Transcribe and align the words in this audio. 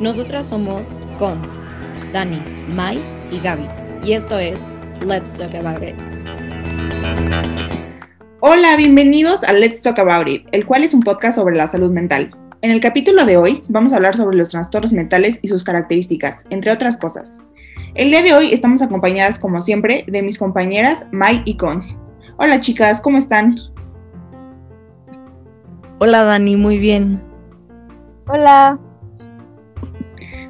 Nosotras 0.00 0.46
somos 0.46 0.98
Cons, 1.20 1.60
Dani, 2.12 2.42
Mai 2.68 3.00
y 3.30 3.38
Gaby. 3.38 3.68
Y 4.04 4.12
esto 4.14 4.36
es 4.36 4.72
Let's 5.06 5.38
Talk 5.38 5.54
About 5.54 5.84
It. 5.84 5.94
Hola, 8.40 8.76
bienvenidos 8.76 9.44
a 9.44 9.52
Let's 9.52 9.80
Talk 9.82 10.00
About 10.00 10.26
It, 10.26 10.46
el 10.50 10.66
cual 10.66 10.82
es 10.82 10.94
un 10.94 11.00
podcast 11.00 11.38
sobre 11.38 11.56
la 11.56 11.68
salud 11.68 11.92
mental. 11.92 12.32
En 12.62 12.72
el 12.72 12.80
capítulo 12.80 13.24
de 13.24 13.36
hoy 13.36 13.62
vamos 13.68 13.92
a 13.92 13.96
hablar 13.96 14.16
sobre 14.16 14.36
los 14.36 14.48
trastornos 14.48 14.92
mentales 14.92 15.38
y 15.42 15.48
sus 15.48 15.62
características, 15.62 16.44
entre 16.50 16.72
otras 16.72 16.96
cosas. 16.96 17.40
El 17.94 18.10
día 18.10 18.24
de 18.24 18.34
hoy 18.34 18.52
estamos 18.52 18.82
acompañadas, 18.82 19.38
como 19.38 19.62
siempre, 19.62 20.04
de 20.08 20.22
mis 20.22 20.38
compañeras 20.38 21.06
Mai 21.12 21.42
y 21.44 21.56
Cons. 21.56 21.94
Hola 22.36 22.60
chicas, 22.60 23.00
¿cómo 23.00 23.18
están? 23.18 23.56
Hola 26.00 26.24
Dani, 26.24 26.56
muy 26.56 26.78
bien. 26.78 27.22
Hola. 28.26 28.80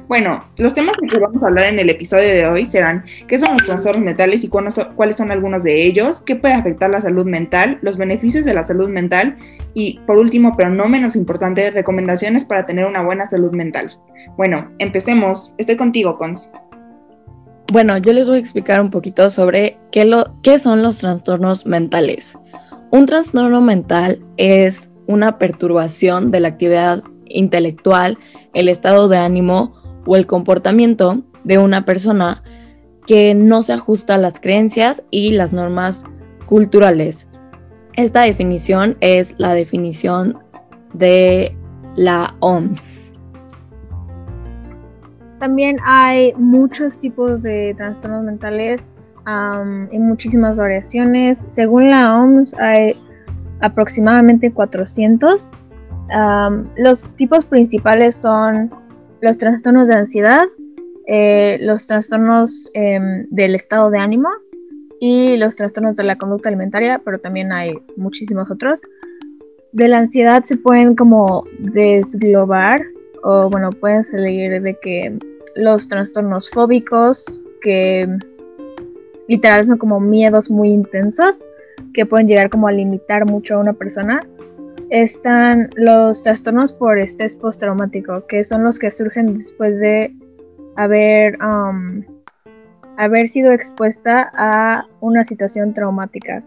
Bueno, 0.07 0.43
los 0.57 0.73
temas 0.73 0.95
que 0.97 1.17
vamos 1.17 1.41
a 1.41 1.47
hablar 1.47 1.65
en 1.65 1.79
el 1.79 1.89
episodio 1.89 2.27
de 2.27 2.45
hoy 2.45 2.67
serán 2.67 3.03
qué 3.27 3.39
son 3.39 3.53
los 3.53 3.65
trastornos 3.65 4.03
mentales 4.03 4.43
y 4.43 4.49
cuáles 4.49 5.15
son 5.15 5.31
algunos 5.31 5.63
de 5.63 5.83
ellos, 5.83 6.21
qué 6.21 6.35
puede 6.35 6.53
afectar 6.53 6.91
la 6.91 7.01
salud 7.01 7.25
mental, 7.25 7.79
los 7.81 7.97
beneficios 7.97 8.45
de 8.45 8.53
la 8.53 8.61
salud 8.61 8.87
mental 8.87 9.35
y, 9.73 9.99
por 10.05 10.17
último, 10.17 10.53
pero 10.55 10.69
no 10.69 10.87
menos 10.87 11.15
importante, 11.15 11.71
recomendaciones 11.71 12.45
para 12.45 12.67
tener 12.67 12.85
una 12.85 13.01
buena 13.01 13.25
salud 13.25 13.51
mental. 13.53 13.97
Bueno, 14.37 14.71
empecemos. 14.77 15.55
Estoy 15.57 15.75
contigo, 15.75 16.17
Cons. 16.17 16.51
Bueno, 17.73 17.97
yo 17.97 18.13
les 18.13 18.27
voy 18.27 18.37
a 18.37 18.41
explicar 18.41 18.81
un 18.81 18.91
poquito 18.91 19.31
sobre 19.31 19.79
qué, 19.91 20.05
lo, 20.05 20.39
qué 20.43 20.59
son 20.59 20.83
los 20.83 20.99
trastornos 20.99 21.65
mentales. 21.65 22.37
Un 22.91 23.07
trastorno 23.07 23.59
mental 23.59 24.19
es 24.37 24.91
una 25.07 25.39
perturbación 25.39 26.29
de 26.29 26.41
la 26.41 26.49
actividad 26.49 27.01
intelectual, 27.25 28.19
el 28.53 28.69
estado 28.69 29.07
de 29.07 29.17
ánimo 29.17 29.84
o 30.05 30.15
el 30.15 30.27
comportamiento 30.27 31.23
de 31.43 31.57
una 31.57 31.85
persona 31.85 32.43
que 33.07 33.35
no 33.35 33.61
se 33.61 33.73
ajusta 33.73 34.15
a 34.15 34.17
las 34.17 34.39
creencias 34.39 35.03
y 35.11 35.31
las 35.31 35.53
normas 35.53 36.03
culturales. 36.45 37.27
Esta 37.93 38.21
definición 38.21 38.97
es 38.99 39.35
la 39.37 39.53
definición 39.53 40.39
de 40.93 41.55
la 41.95 42.35
OMS. 42.39 43.11
También 45.39 45.77
hay 45.85 46.33
muchos 46.33 46.99
tipos 46.99 47.41
de 47.43 47.73
trastornos 47.77 48.23
mentales 48.23 48.81
y 49.91 49.99
muchísimas 49.99 50.55
variaciones. 50.55 51.37
Según 51.49 51.89
la 51.89 52.19
OMS 52.19 52.53
hay 52.55 52.99
aproximadamente 53.61 54.51
400. 54.51 55.51
los 56.77 57.03
tipos 57.15 57.45
principales 57.45 58.15
son 58.15 58.71
los 59.25 59.39
trastornos 59.39 59.87
de 59.87 59.95
ansiedad, 59.95 60.43
eh, 61.07 61.57
los 61.59 61.87
trastornos 61.87 62.69
em, 62.75 63.25
del 63.31 63.55
estado 63.55 63.89
de 63.89 63.97
ánimo 63.97 64.29
y 64.99 65.35
los 65.37 65.55
trastornos 65.55 65.95
de 65.95 66.03
la 66.03 66.15
conducta 66.15 66.49
alimentaria, 66.49 67.01
pero 67.03 67.17
también 67.17 67.51
hay 67.51 67.73
muchísimos 67.97 68.51
otros. 68.51 68.79
De 69.71 69.87
la 69.87 69.97
ansiedad 69.97 70.43
se 70.43 70.57
pueden 70.57 70.95
como 70.95 71.43
desglobar 71.57 72.83
o 73.23 73.49
bueno, 73.49 73.71
pueden 73.71 74.03
salir 74.03 74.61
de 74.61 74.77
que 74.79 75.17
los 75.55 75.87
trastornos 75.87 76.51
fóbicos, 76.51 77.41
que 77.63 78.07
literal 79.27 79.65
son 79.65 79.79
como 79.79 79.99
miedos 79.99 80.51
muy 80.51 80.69
intensos, 80.69 81.43
que 81.95 82.05
pueden 82.05 82.27
llegar 82.27 82.51
como 82.51 82.67
a 82.67 82.71
limitar 82.71 83.25
mucho 83.25 83.55
a 83.55 83.57
una 83.57 83.73
persona 83.73 84.21
están 84.89 85.69
los 85.75 86.23
trastornos 86.23 86.71
por 86.73 86.99
estrés 86.99 87.35
postraumático, 87.35 88.25
que 88.27 88.43
son 88.43 88.63
los 88.63 88.79
que 88.79 88.91
surgen 88.91 89.33
después 89.33 89.79
de 89.79 90.13
haber, 90.75 91.37
um, 91.43 92.03
haber 92.97 93.27
sido 93.27 93.51
expuesta 93.51 94.31
a 94.35 94.85
una 94.99 95.25
situación 95.25 95.73
traumática. 95.73 96.43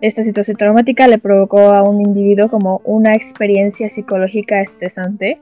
Esta 0.00 0.22
situación 0.22 0.56
traumática 0.56 1.08
le 1.08 1.18
provocó 1.18 1.58
a 1.58 1.82
un 1.82 2.00
individuo 2.00 2.48
como 2.48 2.80
una 2.84 3.14
experiencia 3.14 3.88
psicológica 3.88 4.60
estresante 4.60 5.40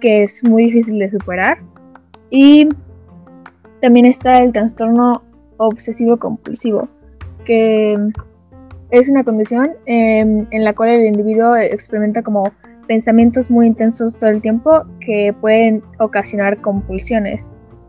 que 0.00 0.22
es 0.22 0.44
muy 0.44 0.64
difícil 0.64 0.98
de 0.98 1.10
superar. 1.10 1.58
Y 2.30 2.68
también 3.80 4.06
está 4.06 4.42
el 4.42 4.52
trastorno 4.52 5.22
obsesivo 5.56 6.16
compulsivo, 6.18 6.88
que 7.44 7.96
es 8.90 9.08
una 9.08 9.24
condición 9.24 9.72
em, 9.86 10.46
en 10.50 10.64
la 10.64 10.74
cual 10.74 10.90
el 10.90 11.06
individuo 11.06 11.56
experimenta 11.56 12.22
como 12.22 12.52
pensamientos 12.86 13.50
muy 13.50 13.66
intensos 13.66 14.18
todo 14.18 14.30
el 14.30 14.40
tiempo 14.40 14.84
que 15.00 15.34
pueden 15.40 15.82
ocasionar 15.98 16.60
compulsiones. 16.60 17.44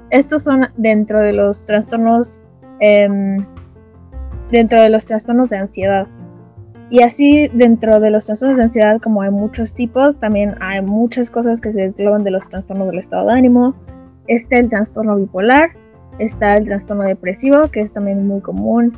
Estos 0.10 0.44
son 0.44 0.68
dentro 0.76 1.22
de 1.22 1.34
los 1.34 1.66
trastornos 1.66 2.44
em, 2.80 3.46
dentro 4.52 4.82
de 4.82 4.90
los 4.90 5.06
trastornos 5.06 5.50
de 5.50 5.58
ansiedad. 5.58 6.08
Y 6.90 7.04
así 7.04 7.50
dentro 7.54 8.00
de 8.00 8.10
los 8.10 8.26
trastornos 8.26 8.58
de 8.58 8.64
ansiedad, 8.64 9.00
como 9.00 9.22
hay 9.22 9.30
muchos 9.30 9.74
tipos, 9.74 10.20
también 10.20 10.56
hay 10.60 10.82
muchas 10.82 11.30
cosas 11.30 11.62
que 11.62 11.72
se 11.72 11.82
desgloban 11.82 12.24
de 12.24 12.32
los 12.32 12.50
trastornos 12.50 12.88
del 12.88 13.00
estado 13.00 13.28
de 13.28 13.34
ánimo. 13.34 13.76
Está 14.28 14.58
el 14.58 14.70
trastorno 14.70 15.16
bipolar, 15.16 15.72
está 16.18 16.58
el 16.58 16.66
trastorno 16.66 17.04
depresivo, 17.04 17.62
que 17.72 17.82
es 17.82 17.94
también 17.94 18.26
muy 18.28 18.42
común. 18.42 18.98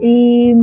Y 0.00 0.54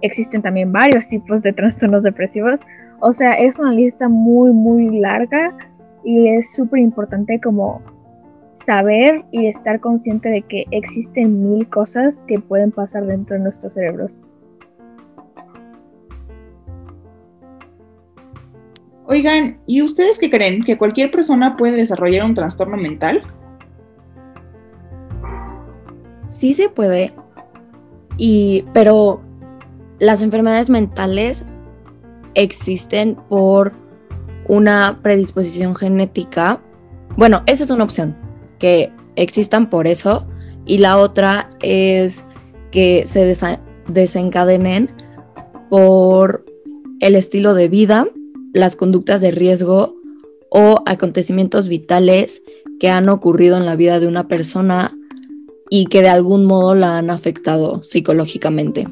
existen 0.00 0.42
también 0.42 0.72
varios 0.72 1.08
tipos 1.08 1.42
de 1.42 1.52
trastornos 1.52 2.04
depresivos. 2.04 2.60
O 3.00 3.12
sea, 3.12 3.34
es 3.34 3.58
una 3.58 3.72
lista 3.72 4.08
muy, 4.08 4.52
muy 4.52 4.98
larga 4.98 5.56
y 6.04 6.28
es 6.28 6.54
súper 6.54 6.80
importante 6.80 7.40
como 7.40 7.82
saber 8.52 9.24
y 9.30 9.46
estar 9.46 9.80
consciente 9.80 10.28
de 10.28 10.42
que 10.42 10.64
existen 10.70 11.52
mil 11.52 11.68
cosas 11.68 12.18
que 12.26 12.38
pueden 12.40 12.72
pasar 12.72 13.06
dentro 13.06 13.36
de 13.36 13.42
nuestros 13.42 13.74
cerebros. 13.74 14.20
Oigan, 19.06 19.58
¿y 19.66 19.80
ustedes 19.80 20.18
qué 20.18 20.28
creen? 20.28 20.64
¿Que 20.64 20.76
cualquier 20.76 21.10
persona 21.10 21.56
puede 21.56 21.76
desarrollar 21.76 22.26
un 22.26 22.34
trastorno 22.34 22.76
mental? 22.76 23.22
Sí 26.28 26.52
se 26.52 26.68
puede, 26.68 27.12
y, 28.18 28.64
pero 28.74 29.22
las 29.98 30.22
enfermedades 30.22 30.70
mentales 30.70 31.44
existen 32.34 33.16
por 33.28 33.72
una 34.46 35.00
predisposición 35.02 35.74
genética. 35.74 36.62
Bueno, 37.16 37.42
esa 37.46 37.64
es 37.64 37.70
una 37.70 37.84
opción, 37.84 38.16
que 38.58 38.92
existan 39.16 39.70
por 39.70 39.86
eso. 39.86 40.26
Y 40.64 40.78
la 40.78 40.98
otra 40.98 41.48
es 41.62 42.24
que 42.70 43.04
se 43.06 43.36
desencadenen 43.88 44.90
por 45.70 46.44
el 47.00 47.14
estilo 47.14 47.54
de 47.54 47.68
vida, 47.68 48.06
las 48.52 48.76
conductas 48.76 49.20
de 49.20 49.30
riesgo 49.30 49.96
o 50.50 50.82
acontecimientos 50.86 51.68
vitales 51.68 52.42
que 52.80 52.90
han 52.90 53.08
ocurrido 53.08 53.56
en 53.56 53.66
la 53.66 53.76
vida 53.76 54.00
de 54.00 54.06
una 54.06 54.28
persona 54.28 54.96
y 55.70 55.86
que 55.86 56.02
de 56.02 56.08
algún 56.08 56.44
modo 56.44 56.74
la 56.74 56.98
han 56.98 57.10
afectado 57.10 57.82
psicológicamente 57.82 58.88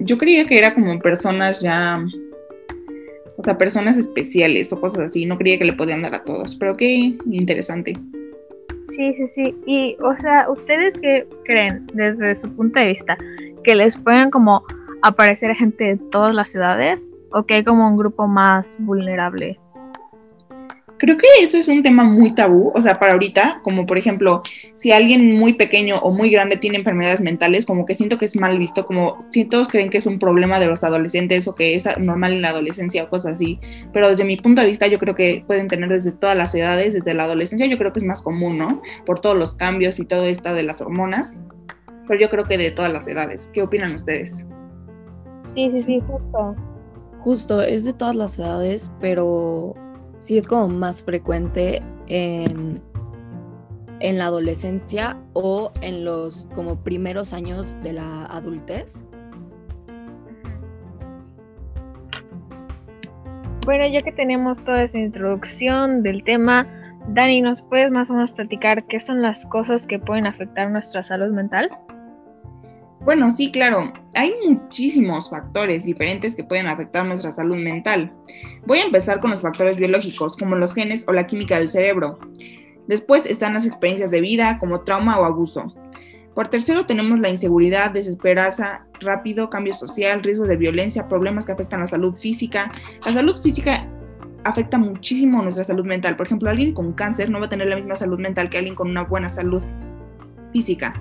yo 0.00 0.18
creía 0.18 0.46
que 0.46 0.58
era 0.58 0.74
como 0.74 0.98
personas 0.98 1.60
ya, 1.60 2.04
o 3.36 3.44
sea, 3.44 3.58
personas 3.58 3.96
especiales 3.96 4.72
o 4.72 4.80
cosas 4.80 5.10
así. 5.10 5.26
No 5.26 5.38
creía 5.38 5.58
que 5.58 5.64
le 5.64 5.72
podían 5.72 6.02
dar 6.02 6.14
a 6.14 6.24
todos, 6.24 6.56
pero 6.56 6.76
qué 6.76 7.16
interesante. 7.30 7.94
Sí, 8.88 9.14
sí, 9.14 9.26
sí. 9.26 9.56
Y, 9.66 9.96
o 10.00 10.14
sea, 10.16 10.50
¿ustedes 10.50 11.00
qué 11.00 11.26
creen 11.44 11.86
desde 11.94 12.34
su 12.34 12.54
punto 12.54 12.78
de 12.78 12.88
vista? 12.88 13.16
¿Que 13.64 13.74
les 13.74 13.96
pueden 13.96 14.30
como 14.30 14.64
aparecer 15.02 15.54
gente 15.54 15.84
de 15.84 15.96
todas 16.10 16.34
las 16.34 16.50
ciudades? 16.50 17.10
¿O 17.30 17.44
que 17.44 17.54
hay 17.54 17.64
como 17.64 17.88
un 17.88 17.96
grupo 17.96 18.26
más 18.26 18.76
vulnerable? 18.78 19.58
Creo 21.02 21.18
que 21.18 21.26
eso 21.40 21.58
es 21.58 21.66
un 21.66 21.82
tema 21.82 22.04
muy 22.04 22.32
tabú, 22.32 22.70
o 22.76 22.80
sea, 22.80 23.00
para 23.00 23.14
ahorita, 23.14 23.58
como 23.64 23.86
por 23.86 23.98
ejemplo, 23.98 24.40
si 24.76 24.92
alguien 24.92 25.36
muy 25.36 25.54
pequeño 25.54 25.98
o 25.98 26.12
muy 26.12 26.30
grande 26.30 26.56
tiene 26.56 26.78
enfermedades 26.78 27.20
mentales, 27.20 27.66
como 27.66 27.84
que 27.84 27.96
siento 27.96 28.18
que 28.18 28.26
es 28.26 28.36
mal 28.36 28.56
visto, 28.56 28.86
como 28.86 29.18
si 29.28 29.44
todos 29.44 29.66
creen 29.66 29.90
que 29.90 29.98
es 29.98 30.06
un 30.06 30.20
problema 30.20 30.60
de 30.60 30.66
los 30.66 30.84
adolescentes 30.84 31.48
o 31.48 31.56
que 31.56 31.74
es 31.74 31.88
normal 31.98 32.34
en 32.34 32.42
la 32.42 32.50
adolescencia 32.50 33.02
o 33.02 33.08
cosas 33.08 33.32
así, 33.32 33.58
pero 33.92 34.10
desde 34.10 34.24
mi 34.24 34.36
punto 34.36 34.60
de 34.60 34.68
vista 34.68 34.86
yo 34.86 35.00
creo 35.00 35.16
que 35.16 35.42
pueden 35.44 35.66
tener 35.66 35.88
desde 35.88 36.12
todas 36.12 36.36
las 36.36 36.54
edades, 36.54 36.94
desde 36.94 37.14
la 37.14 37.24
adolescencia 37.24 37.66
yo 37.66 37.78
creo 37.78 37.92
que 37.92 37.98
es 37.98 38.04
más 38.04 38.22
común, 38.22 38.56
¿no? 38.56 38.80
Por 39.04 39.18
todos 39.18 39.36
los 39.36 39.56
cambios 39.56 39.98
y 39.98 40.04
todo 40.04 40.22
esto 40.26 40.54
de 40.54 40.62
las 40.62 40.80
hormonas, 40.80 41.34
pero 42.06 42.20
yo 42.20 42.30
creo 42.30 42.44
que 42.44 42.56
de 42.58 42.70
todas 42.70 42.92
las 42.92 43.08
edades. 43.08 43.50
¿Qué 43.52 43.60
opinan 43.60 43.96
ustedes? 43.96 44.46
Sí, 45.40 45.68
sí, 45.72 45.82
sí, 45.82 46.00
justo. 46.06 46.54
Justo, 47.18 47.60
es 47.60 47.82
de 47.82 47.92
todas 47.92 48.14
las 48.14 48.38
edades, 48.38 48.88
pero 49.00 49.74
sí 50.22 50.38
es 50.38 50.48
como 50.48 50.68
más 50.68 51.02
frecuente 51.02 51.82
en, 52.06 52.80
en 54.00 54.18
la 54.18 54.26
adolescencia 54.26 55.18
o 55.34 55.72
en 55.82 56.04
los 56.04 56.46
como 56.54 56.76
primeros 56.82 57.32
años 57.32 57.76
de 57.82 57.92
la 57.92 58.24
adultez. 58.26 59.04
Bueno, 63.66 63.86
ya 63.86 64.02
que 64.02 64.12
tenemos 64.12 64.64
toda 64.64 64.82
esa 64.82 64.98
introducción 64.98 66.02
del 66.02 66.24
tema, 66.24 66.66
Dani, 67.08 67.42
¿nos 67.42 67.62
puedes 67.62 67.90
más 67.90 68.10
o 68.10 68.14
menos 68.14 68.30
platicar 68.32 68.84
qué 68.86 68.98
son 68.98 69.22
las 69.22 69.46
cosas 69.46 69.86
que 69.86 69.98
pueden 69.98 70.26
afectar 70.26 70.70
nuestra 70.70 71.04
salud 71.04 71.32
mental? 71.32 71.70
Bueno, 73.04 73.30
sí, 73.32 73.50
claro. 73.50 73.92
Hay 74.14 74.32
muchísimos 74.46 75.28
factores 75.28 75.84
diferentes 75.84 76.36
que 76.36 76.44
pueden 76.44 76.66
afectar 76.66 77.04
nuestra 77.04 77.32
salud 77.32 77.56
mental. 77.56 78.12
Voy 78.64 78.78
a 78.78 78.84
empezar 78.84 79.20
con 79.20 79.32
los 79.32 79.42
factores 79.42 79.76
biológicos, 79.76 80.36
como 80.36 80.54
los 80.54 80.74
genes 80.74 81.04
o 81.08 81.12
la 81.12 81.26
química 81.26 81.58
del 81.58 81.68
cerebro. 81.68 82.18
Después 82.86 83.26
están 83.26 83.54
las 83.54 83.66
experiencias 83.66 84.12
de 84.12 84.20
vida, 84.20 84.58
como 84.58 84.82
trauma 84.82 85.18
o 85.18 85.24
abuso. 85.24 85.74
Por 86.34 86.48
tercero 86.48 86.86
tenemos 86.86 87.18
la 87.18 87.28
inseguridad, 87.28 87.90
desesperanza, 87.90 88.86
rápido 89.00 89.50
cambio 89.50 89.72
social, 89.72 90.22
riesgo 90.22 90.46
de 90.46 90.56
violencia, 90.56 91.08
problemas 91.08 91.44
que 91.44 91.52
afectan 91.52 91.80
la 91.80 91.88
salud 91.88 92.14
física. 92.14 92.70
La 93.04 93.12
salud 93.12 93.36
física 93.36 93.86
afecta 94.44 94.78
muchísimo 94.78 95.42
nuestra 95.42 95.64
salud 95.64 95.84
mental. 95.84 96.16
Por 96.16 96.26
ejemplo, 96.26 96.48
alguien 96.48 96.72
con 96.72 96.92
cáncer 96.92 97.30
no 97.30 97.40
va 97.40 97.46
a 97.46 97.48
tener 97.48 97.66
la 97.66 97.76
misma 97.76 97.96
salud 97.96 98.18
mental 98.18 98.48
que 98.48 98.58
alguien 98.58 98.74
con 98.74 98.90
una 98.90 99.02
buena 99.02 99.28
salud 99.28 99.62
física. 100.52 100.94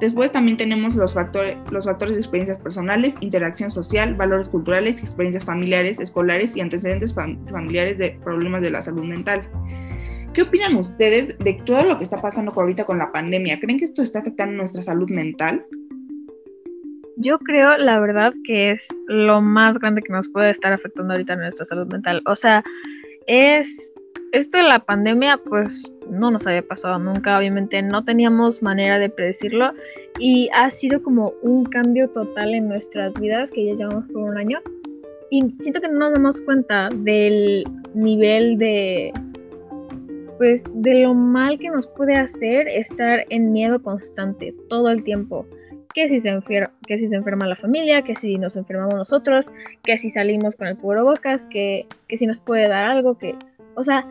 Después 0.00 0.30
también 0.30 0.56
tenemos 0.56 0.94
los 0.94 1.14
factores, 1.14 1.56
los 1.70 1.86
factores 1.86 2.14
de 2.14 2.20
experiencias 2.20 2.58
personales, 2.58 3.16
interacción 3.20 3.70
social, 3.70 4.14
valores 4.14 4.48
culturales, 4.48 5.00
experiencias 5.00 5.44
familiares, 5.44 5.98
escolares 5.98 6.56
y 6.56 6.60
antecedentes 6.60 7.14
familiares 7.14 7.98
de 7.98 8.18
problemas 8.22 8.62
de 8.62 8.70
la 8.70 8.80
salud 8.80 9.04
mental. 9.04 9.42
¿Qué 10.34 10.42
opinan 10.42 10.76
ustedes 10.76 11.36
de 11.38 11.54
todo 11.64 11.84
lo 11.84 11.98
que 11.98 12.04
está 12.04 12.20
pasando 12.20 12.52
ahorita 12.52 12.84
con 12.84 12.98
la 12.98 13.10
pandemia? 13.10 13.58
¿Creen 13.58 13.78
que 13.78 13.86
esto 13.86 14.02
está 14.02 14.20
afectando 14.20 14.56
nuestra 14.56 14.82
salud 14.82 15.10
mental? 15.10 15.64
Yo 17.16 17.40
creo, 17.40 17.76
la 17.78 17.98
verdad, 17.98 18.32
que 18.44 18.70
es 18.70 18.86
lo 19.08 19.40
más 19.40 19.78
grande 19.80 20.02
que 20.02 20.12
nos 20.12 20.28
puede 20.28 20.50
estar 20.50 20.72
afectando 20.72 21.14
ahorita 21.14 21.34
nuestra 21.34 21.66
salud 21.66 21.88
mental. 21.88 22.22
O 22.26 22.36
sea, 22.36 22.62
es 23.26 23.92
esto 24.32 24.58
de 24.58 24.64
la 24.64 24.80
pandemia, 24.80 25.38
pues 25.48 25.82
no 26.10 26.30
nos 26.30 26.46
había 26.46 26.62
pasado 26.62 26.98
nunca, 26.98 27.38
obviamente 27.38 27.82
no 27.82 28.04
teníamos 28.04 28.62
manera 28.62 28.98
de 28.98 29.08
predecirlo 29.08 29.72
y 30.18 30.48
ha 30.54 30.70
sido 30.70 31.02
como 31.02 31.32
un 31.42 31.64
cambio 31.64 32.08
total 32.10 32.54
en 32.54 32.68
nuestras 32.68 33.18
vidas 33.20 33.50
que 33.50 33.66
ya 33.66 33.74
llevamos 33.74 34.06
por 34.12 34.22
un 34.22 34.36
año 34.36 34.60
y 35.30 35.54
siento 35.60 35.80
que 35.80 35.88
no 35.88 35.98
nos 35.98 36.14
damos 36.14 36.40
cuenta 36.40 36.88
del 36.90 37.64
nivel 37.94 38.58
de 38.58 39.12
pues 40.38 40.64
de 40.72 41.02
lo 41.02 41.14
mal 41.14 41.58
que 41.58 41.68
nos 41.68 41.86
puede 41.88 42.14
hacer 42.14 42.68
estar 42.68 43.26
en 43.28 43.52
miedo 43.52 43.82
constante 43.82 44.54
todo 44.68 44.88
el 44.88 45.02
tiempo. 45.02 45.44
Que 45.94 46.08
si, 46.08 46.20
se 46.20 46.28
enferma, 46.28 46.72
que 46.86 46.98
si 46.98 47.08
se 47.08 47.16
enferma 47.16 47.46
la 47.48 47.56
familia, 47.56 48.02
que 48.02 48.14
si 48.14 48.36
nos 48.36 48.54
enfermamos 48.54 48.94
nosotros, 48.94 49.46
que 49.82 49.98
si 49.98 50.10
salimos 50.10 50.54
con 50.54 50.68
el 50.68 50.76
bocas, 50.76 51.46
que, 51.46 51.86
que 52.06 52.16
si 52.16 52.26
nos 52.26 52.38
puede 52.38 52.68
dar 52.68 52.84
algo, 52.84 53.18
que 53.18 53.34
o 53.78 53.84
sea, 53.84 54.04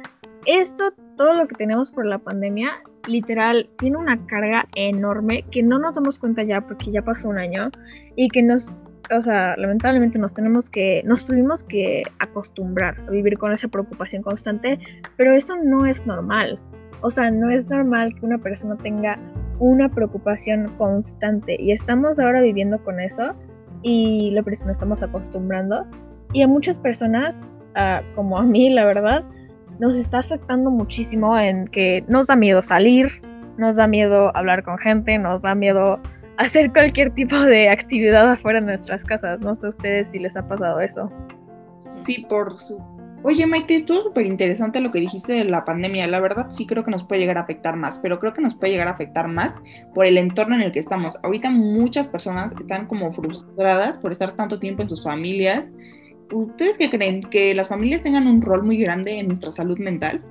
esto, 0.45 0.93
todo 1.17 1.33
lo 1.33 1.47
que 1.47 1.55
tenemos 1.55 1.91
por 1.91 2.05
la 2.05 2.19
pandemia, 2.19 2.81
literal, 3.05 3.69
tiene 3.77 3.97
una 3.97 4.25
carga 4.25 4.65
enorme 4.75 5.43
que 5.51 5.61
no 5.61 5.77
nos 5.77 5.95
damos 5.95 6.17
cuenta 6.17 6.41
ya 6.43 6.61
porque 6.61 6.89
ya 6.89 7.01
pasó 7.01 7.27
un 7.27 7.37
año 7.37 7.69
y 8.15 8.29
que 8.29 8.41
nos, 8.41 8.69
o 9.13 9.21
sea, 9.21 9.57
lamentablemente 9.57 10.19
nos 10.19 10.33
tenemos 10.33 10.69
que, 10.69 11.03
nos 11.05 11.25
tuvimos 11.25 11.65
que 11.65 12.03
acostumbrar 12.19 12.97
a 13.07 13.11
vivir 13.11 13.37
con 13.37 13.51
esa 13.51 13.67
preocupación 13.67 14.23
constante, 14.23 14.79
pero 15.17 15.33
esto 15.33 15.57
no 15.61 15.85
es 15.85 16.07
normal. 16.07 16.57
O 17.01 17.11
sea, 17.11 17.29
no 17.29 17.49
es 17.49 17.69
normal 17.69 18.15
que 18.15 18.25
una 18.25 18.37
persona 18.37 18.77
tenga 18.77 19.19
una 19.59 19.89
preocupación 19.89 20.73
constante 20.77 21.61
y 21.61 21.73
estamos 21.73 22.19
ahora 22.19 22.39
viviendo 22.39 22.81
con 22.85 23.01
eso 23.01 23.35
y 23.81 24.31
lo 24.31 24.45
que 24.45 24.51
nos 24.51 24.61
estamos 24.61 25.03
acostumbrando 25.03 25.85
y 26.31 26.41
a 26.41 26.47
muchas 26.47 26.79
personas, 26.79 27.41
uh, 27.75 28.15
como 28.15 28.37
a 28.37 28.43
mí, 28.43 28.69
la 28.69 28.85
verdad, 28.85 29.25
nos 29.79 29.95
está 29.95 30.19
afectando 30.19 30.69
muchísimo 30.71 31.38
en 31.38 31.68
que 31.68 32.03
nos 32.07 32.27
da 32.27 32.35
miedo 32.35 32.62
salir, 32.62 33.21
nos 33.57 33.75
da 33.75 33.88
miedo 33.88 34.35
hablar 34.35 34.63
con 34.63 34.77
gente, 34.77 35.18
nos 35.18 35.41
da 35.41 35.56
miedo 35.56 36.00
hacer 36.38 36.71
cualquier 36.71 37.12
tipo 37.12 37.35
de 37.35 37.69
actividad 37.69 38.31
afuera 38.31 38.59
de 38.59 38.68
nuestras 38.68 39.03
casas. 39.03 39.39
No 39.39 39.56
sé 39.56 39.68
a 39.68 39.69
ustedes 39.69 40.09
si 40.09 40.19
les 40.19 40.35
ha 40.38 40.47
pasado 40.47 40.79
eso. 40.79 41.12
Sí, 42.01 42.25
por 42.29 42.59
su... 42.59 42.79
Oye, 43.24 43.47
Maite, 43.47 43.75
estuvo 43.75 44.03
súper 44.03 44.27
interesante 44.27 44.79
lo 44.79 44.91
que 44.91 45.00
dijiste 45.00 45.33
de 45.33 45.44
la 45.44 45.65
pandemia. 45.65 46.06
La 46.07 46.19
verdad 46.19 46.47
sí 46.50 46.68
creo 46.68 46.83
que 46.83 46.91
nos 46.91 47.03
puede 47.03 47.21
llegar 47.21 47.38
a 47.38 47.41
afectar 47.41 47.75
más, 47.75 47.97
pero 48.00 48.19
creo 48.19 48.33
que 48.33 48.41
nos 48.41 48.56
puede 48.56 48.73
llegar 48.73 48.88
a 48.88 48.91
afectar 48.91 49.27
más 49.27 49.56
por 49.94 50.06
el 50.06 50.18
entorno 50.18 50.56
en 50.56 50.62
el 50.62 50.71
que 50.71 50.80
estamos. 50.80 51.18
Ahorita 51.23 51.50
muchas 51.50 52.07
personas 52.07 52.53
están 52.59 52.85
como 52.85 53.12
frustradas 53.13 53.97
por 53.97 54.12
estar 54.12 54.35
tanto 54.35 54.59
tiempo 54.59 54.83
en 54.83 54.89
sus 54.89 55.03
familias 55.03 55.71
¿Ustedes 56.31 56.77
qué 56.77 56.89
creen? 56.89 57.21
¿Que 57.21 57.53
las 57.53 57.69
familias 57.69 58.01
tengan 58.01 58.27
un 58.27 58.41
rol 58.41 58.63
muy 58.63 58.77
grande 58.77 59.19
en 59.19 59.27
nuestra 59.27 59.51
salud 59.51 59.77
mental? 59.77 60.24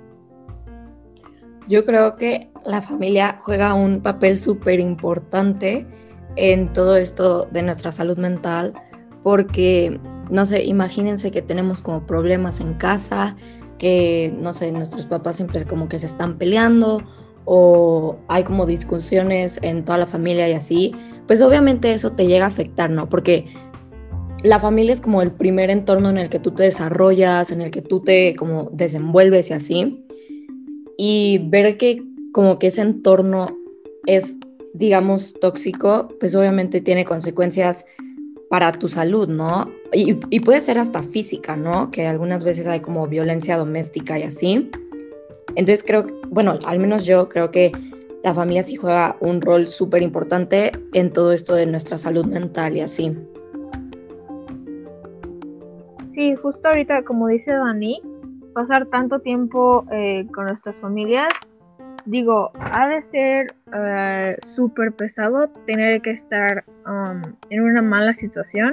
Yo 1.69 1.85
creo 1.85 2.17
que 2.17 2.51
la 2.65 2.83
familia 2.83 3.39
juega 3.41 3.75
un 3.75 4.01
papel 4.01 4.39
súper 4.39 4.79
importante 4.79 5.87
en 6.37 6.73
todo 6.73 6.97
esto 6.97 7.49
de 7.51 7.63
nuestra 7.63 7.93
salud 7.93 8.19
mental 8.19 8.75
porque, 9.23 9.99
no 10.31 10.47
sé, 10.47 10.65
imagínense 10.65 11.31
que 11.33 11.43
tenemos 11.43 11.83
como 11.83 12.07
problemas 12.07 12.61
en 12.61 12.75
casa, 12.75 13.37
que, 13.79 14.33
no 14.39 14.53
sé, 14.53 14.71
nuestros 14.71 15.07
papás 15.07 15.37
siempre 15.37 15.65
como 15.65 15.89
que 15.89 15.99
se 15.99 16.07
están 16.07 16.39
peleando 16.39 17.03
o 17.45 18.19
hay 18.29 18.45
como 18.45 18.67
discusiones 18.67 19.59
en 19.63 19.85
toda 19.85 19.99
la 19.99 20.07
familia 20.07 20.49
y 20.49 20.53
así, 20.53 20.95
pues 21.27 21.43
obviamente 21.43 21.93
eso 21.93 22.13
te 22.13 22.27
llega 22.27 22.45
a 22.45 22.49
afectar, 22.49 22.91
¿no? 22.91 23.09
Porque 23.09 23.47
la 24.47 24.61
familia 24.61 24.93
es 24.93 25.01
como 25.01 25.23
el 25.23 25.33
primer 25.33 25.71
entorno 25.71 26.09
en 26.09 26.19
el 26.19 26.29
que 26.29 26.39
tú 26.39 26.53
te 26.53 26.63
desarrollas, 26.63 27.51
en 27.51 27.61
el 27.61 27.71
que 27.71 27.83
tú 27.83 28.01
te 28.01 28.37
como 28.37 28.71
desenvuelves 28.73 29.51
y 29.51 29.55
así. 29.55 30.07
Y 30.97 31.41
ver 31.49 31.77
que 31.77 32.03
como 32.33 32.59
que 32.59 32.69
ese 32.69 32.83
entorno 32.83 33.49
es, 34.07 34.37
digamos, 34.73 35.35
tóxico, 35.41 36.09
pues 36.21 36.35
obviamente 36.37 36.81
tiene 36.81 37.05
consecuencias 37.05 37.87
para 38.49 38.71
tu 38.73 38.89
salud, 38.89 39.29
¿no? 39.29 39.71
Y, 39.93 40.15
puede 40.41 40.61
ser 40.61 40.79
hasta 40.79 41.03
física, 41.03 41.57
¿no? 41.57 41.91
Que 41.91 42.07
algunas 42.07 42.45
veces 42.45 42.69
hay 42.69 42.81
como 42.81 43.09
violencia 43.09 43.57
doméstica 43.57 44.19
y 44.19 44.23
así. 44.23 44.71
Entonces 45.57 45.83
creo, 45.85 46.07
bueno, 46.31 46.59
al 46.67 46.79
menos 46.79 47.05
yo 47.05 47.29
creo 47.29 47.51
que 47.51 47.73
la 48.23 48.33
familia 48.33 48.63
sí 48.63 48.77
juega 48.77 49.17
un 49.21 49.41
rol 49.41 49.67
súper 49.67 50.03
importante 50.03 50.73
en 50.93 51.13
todo 51.13 51.33
esto 51.33 51.55
de 51.55 51.67
nuestra 51.67 51.99
salud 51.99 52.27
mental 52.27 52.77
y 52.77 52.81
así. 52.81 53.13
Sí, 56.17 56.35
justo 56.35 56.69
ahorita, 56.69 57.03
como 57.03 57.29
dice 57.29 57.53
Dani, 57.53 58.01
pasar 58.55 58.87
tanto 58.87 59.19
tiempo 59.19 59.85
eh, 59.93 60.27
con 60.35 60.47
nuestras 60.47 60.81
familias, 60.81 61.29
digo, 62.07 62.53
ha 62.55 62.89
de 62.89 63.03
ser 63.03 63.55
eh, 63.75 64.39
súper 64.43 64.93
pesado 64.93 65.49
tener 65.67 66.01
que 66.01 66.13
estar 66.13 66.65
um, 66.87 67.21
en 67.51 67.61
una 67.61 67.83
mala 67.83 68.15
situación 68.15 68.73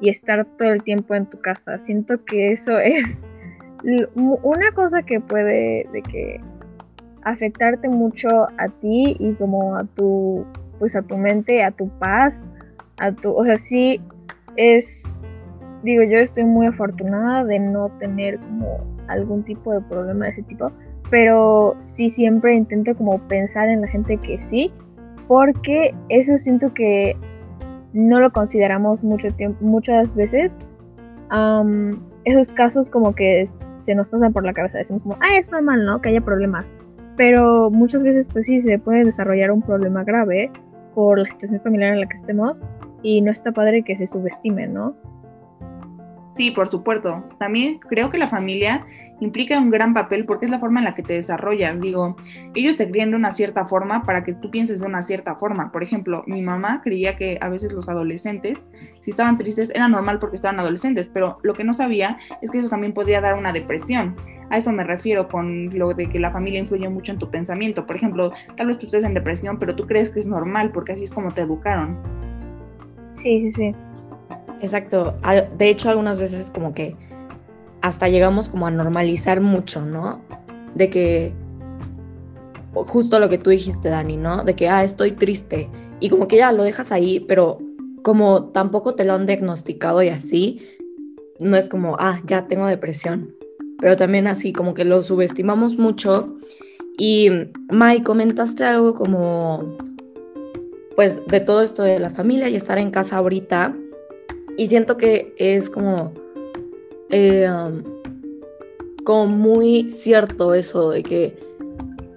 y 0.00 0.08
estar 0.08 0.46
todo 0.56 0.72
el 0.72 0.82
tiempo 0.82 1.14
en 1.14 1.26
tu 1.26 1.38
casa. 1.42 1.78
Siento 1.78 2.24
que 2.24 2.52
eso 2.52 2.78
es 2.78 3.26
una 4.14 4.72
cosa 4.72 5.02
que 5.02 5.20
puede 5.20 5.86
de 5.92 6.00
que 6.00 6.40
afectarte 7.22 7.90
mucho 7.90 8.48
a 8.56 8.68
ti 8.80 9.14
y 9.18 9.34
como 9.34 9.76
a 9.76 9.84
tu 9.84 10.46
pues 10.78 10.96
a 10.96 11.02
tu 11.02 11.18
mente, 11.18 11.62
a 11.64 11.70
tu 11.70 11.90
paz, 11.98 12.46
a 12.98 13.12
tu, 13.12 13.30
o 13.30 13.44
sea, 13.44 13.58
sí 13.58 14.00
es 14.56 15.14
digo, 15.82 16.02
yo 16.02 16.18
estoy 16.18 16.44
muy 16.44 16.66
afortunada 16.66 17.44
de 17.44 17.58
no 17.58 17.88
tener 17.98 18.38
como 18.38 18.78
algún 19.08 19.42
tipo 19.42 19.72
de 19.72 19.80
problema 19.82 20.26
de 20.26 20.30
ese 20.32 20.42
tipo, 20.42 20.70
pero 21.10 21.76
sí 21.80 22.10
siempre 22.10 22.54
intento 22.54 22.94
como 22.96 23.18
pensar 23.28 23.68
en 23.68 23.82
la 23.82 23.88
gente 23.88 24.16
que 24.18 24.42
sí, 24.44 24.72
porque 25.28 25.94
eso 26.08 26.38
siento 26.38 26.72
que 26.72 27.16
no 27.92 28.20
lo 28.20 28.30
consideramos 28.32 29.02
mucho 29.04 29.28
tiempo, 29.28 29.64
muchas 29.64 30.14
veces. 30.14 30.54
esos 32.24 32.52
casos 32.52 32.88
como 32.88 33.14
que 33.14 33.44
se 33.78 33.94
nos 33.94 34.08
pasan 34.08 34.32
por 34.32 34.44
la 34.44 34.52
cabeza, 34.52 34.78
decimos 34.78 35.02
como, 35.02 35.16
ah, 35.20 35.36
es 35.38 35.50
normal, 35.50 35.84
¿no? 35.84 36.00
Que 36.00 36.10
haya 36.10 36.20
problemas. 36.20 36.72
Pero 37.16 37.70
muchas 37.70 38.02
veces 38.02 38.26
pues 38.32 38.46
sí 38.46 38.60
se 38.62 38.78
puede 38.78 39.04
desarrollar 39.04 39.50
un 39.50 39.60
problema 39.60 40.04
grave 40.04 40.50
por 40.94 41.18
la 41.18 41.28
situación 41.28 41.60
familiar 41.60 41.94
en 41.94 42.00
la 42.00 42.06
que 42.06 42.16
estemos 42.16 42.62
y 43.02 43.20
no 43.20 43.32
está 43.32 43.52
padre 43.52 43.82
que 43.82 43.96
se 43.96 44.06
subestime, 44.06 44.66
¿no? 44.68 44.94
Sí, 46.36 46.50
por 46.50 46.68
supuesto. 46.68 47.24
También 47.38 47.78
creo 47.78 48.10
que 48.10 48.16
la 48.16 48.28
familia 48.28 48.86
implica 49.20 49.58
un 49.58 49.70
gran 49.70 49.92
papel 49.92 50.24
porque 50.24 50.46
es 50.46 50.50
la 50.50 50.58
forma 50.58 50.80
en 50.80 50.84
la 50.84 50.94
que 50.94 51.02
te 51.02 51.12
desarrollas. 51.12 51.78
Digo, 51.80 52.16
ellos 52.54 52.76
te 52.76 52.90
crían 52.90 53.10
de 53.10 53.16
una 53.16 53.32
cierta 53.32 53.66
forma 53.66 54.04
para 54.04 54.24
que 54.24 54.32
tú 54.32 54.50
pienses 54.50 54.80
de 54.80 54.86
una 54.86 55.02
cierta 55.02 55.36
forma. 55.36 55.70
Por 55.70 55.82
ejemplo, 55.82 56.24
mi 56.26 56.40
mamá 56.40 56.80
creía 56.82 57.16
que 57.16 57.38
a 57.40 57.48
veces 57.48 57.72
los 57.72 57.88
adolescentes, 57.88 58.66
si 59.00 59.10
estaban 59.10 59.36
tristes, 59.36 59.70
era 59.74 59.88
normal 59.88 60.18
porque 60.18 60.36
estaban 60.36 60.58
adolescentes, 60.58 61.10
pero 61.12 61.38
lo 61.42 61.54
que 61.54 61.64
no 61.64 61.74
sabía 61.74 62.18
es 62.40 62.50
que 62.50 62.58
eso 62.58 62.68
también 62.68 62.94
podía 62.94 63.20
dar 63.20 63.34
una 63.34 63.52
depresión. 63.52 64.16
A 64.50 64.58
eso 64.58 64.72
me 64.72 64.84
refiero 64.84 65.28
con 65.28 65.78
lo 65.78 65.94
de 65.94 66.08
que 66.08 66.18
la 66.18 66.30
familia 66.30 66.60
influye 66.60 66.88
mucho 66.88 67.12
en 67.12 67.18
tu 67.18 67.30
pensamiento. 67.30 67.86
Por 67.86 67.96
ejemplo, 67.96 68.32
tal 68.56 68.66
vez 68.68 68.78
tú 68.78 68.86
estés 68.86 69.04
en 69.04 69.14
depresión, 69.14 69.58
pero 69.58 69.76
tú 69.76 69.86
crees 69.86 70.10
que 70.10 70.18
es 70.18 70.26
normal 70.26 70.72
porque 70.72 70.92
así 70.92 71.04
es 71.04 71.12
como 71.12 71.32
te 71.32 71.42
educaron. 71.42 71.98
Sí, 73.14 73.40
sí, 73.42 73.52
sí. 73.52 73.74
Exacto. 74.62 75.14
De 75.58 75.68
hecho, 75.68 75.90
algunas 75.90 76.20
veces 76.20 76.50
como 76.50 76.72
que 76.72 76.96
hasta 77.82 78.08
llegamos 78.08 78.48
como 78.48 78.66
a 78.66 78.70
normalizar 78.70 79.40
mucho, 79.40 79.82
¿no? 79.82 80.22
De 80.74 80.88
que 80.88 81.34
justo 82.72 83.18
lo 83.18 83.28
que 83.28 83.38
tú 83.38 83.50
dijiste, 83.50 83.88
Dani, 83.88 84.16
¿no? 84.16 84.44
De 84.44 84.54
que, 84.54 84.68
ah, 84.68 84.84
estoy 84.84 85.12
triste. 85.12 85.68
Y 86.00 86.08
como 86.08 86.28
que 86.28 86.36
ya 86.36 86.52
lo 86.52 86.62
dejas 86.62 86.92
ahí, 86.92 87.20
pero 87.20 87.58
como 88.02 88.44
tampoco 88.46 88.94
te 88.94 89.04
lo 89.04 89.12
han 89.14 89.26
diagnosticado 89.26 90.02
y 90.02 90.08
así, 90.08 90.62
no 91.38 91.56
es 91.56 91.68
como, 91.68 91.96
ah, 91.98 92.20
ya 92.24 92.46
tengo 92.46 92.66
depresión. 92.66 93.34
Pero 93.80 93.96
también 93.96 94.28
así, 94.28 94.52
como 94.52 94.74
que 94.74 94.84
lo 94.84 95.02
subestimamos 95.02 95.76
mucho. 95.76 96.36
Y, 96.96 97.30
Mai, 97.68 98.02
comentaste 98.02 98.64
algo 98.64 98.94
como, 98.94 99.76
pues, 100.94 101.20
de 101.26 101.40
todo 101.40 101.62
esto 101.62 101.82
de 101.82 101.98
la 101.98 102.10
familia 102.10 102.48
y 102.48 102.54
estar 102.54 102.78
en 102.78 102.92
casa 102.92 103.16
ahorita. 103.16 103.76
Y 104.56 104.66
siento 104.66 104.96
que 104.96 105.34
es 105.38 105.70
como, 105.70 106.12
eh, 107.10 107.48
um, 107.50 107.82
como 109.04 109.26
muy 109.26 109.90
cierto 109.90 110.54
eso 110.54 110.90
de 110.90 111.02
que 111.02 111.38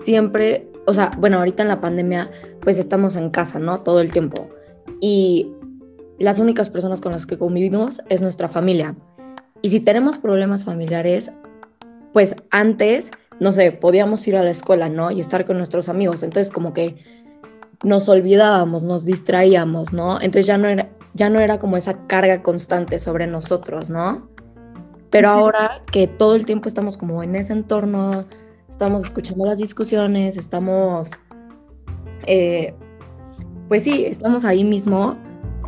siempre, 0.03 0.67
o 0.85 0.93
sea, 0.93 1.11
bueno, 1.17 1.39
ahorita 1.39 1.63
en 1.63 1.69
la 1.69 1.81
pandemia, 1.81 2.29
pues 2.61 2.77
estamos 2.77 3.15
en 3.15 3.29
casa, 3.29 3.59
¿no? 3.59 3.81
Todo 3.81 4.01
el 4.01 4.11
tiempo. 4.11 4.49
Y 4.99 5.51
las 6.19 6.39
únicas 6.39 6.69
personas 6.69 7.01
con 7.01 7.11
las 7.11 7.25
que 7.25 7.37
convivimos 7.37 8.01
es 8.09 8.21
nuestra 8.21 8.47
familia. 8.47 8.95
Y 9.61 9.69
si 9.69 9.79
tenemos 9.79 10.17
problemas 10.17 10.65
familiares, 10.65 11.31
pues 12.13 12.35
antes, 12.49 13.11
no 13.39 13.51
sé, 13.51 13.71
podíamos 13.71 14.27
ir 14.27 14.37
a 14.37 14.43
la 14.43 14.51
escuela, 14.51 14.89
¿no? 14.89 15.11
Y 15.11 15.19
estar 15.19 15.45
con 15.45 15.57
nuestros 15.57 15.89
amigos. 15.89 16.23
Entonces 16.23 16.51
como 16.51 16.73
que 16.73 16.95
nos 17.83 18.07
olvidábamos, 18.07 18.83
nos 18.83 19.05
distraíamos, 19.05 19.91
¿no? 19.91 20.21
Entonces 20.21 20.45
ya 20.45 20.57
no 20.57 20.67
era, 20.67 20.89
ya 21.15 21.29
no 21.29 21.39
era 21.39 21.57
como 21.59 21.77
esa 21.77 22.05
carga 22.07 22.43
constante 22.43 22.99
sobre 22.99 23.25
nosotros, 23.25 23.89
¿no? 23.89 24.27
Pero 25.09 25.29
ahora 25.29 25.81
que 25.91 26.07
todo 26.07 26.35
el 26.35 26.45
tiempo 26.45 26.67
estamos 26.67 26.97
como 26.97 27.23
en 27.23 27.35
ese 27.37 27.53
entorno, 27.53 28.25
estamos 28.69 29.05
escuchando 29.05 29.45
las 29.45 29.57
discusiones, 29.57 30.35
estamos, 30.35 31.11
eh, 32.27 32.75
pues 33.69 33.83
sí, 33.83 34.05
estamos 34.05 34.43
ahí 34.43 34.65
mismo, 34.65 35.15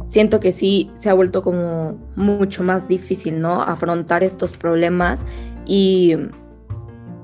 siento 0.06 0.42
que 0.42 0.52
sí 0.52 0.92
se 0.96 1.10
ha 1.10 1.14
vuelto 1.14 1.42
como 1.44 1.98
mucho 2.18 2.62
más 2.62 2.90
difícil, 2.90 3.40
¿no? 3.40 3.62
Afrontar 3.62 4.24
estos 4.24 4.52
problemas 4.52 5.26
y 5.66 6.14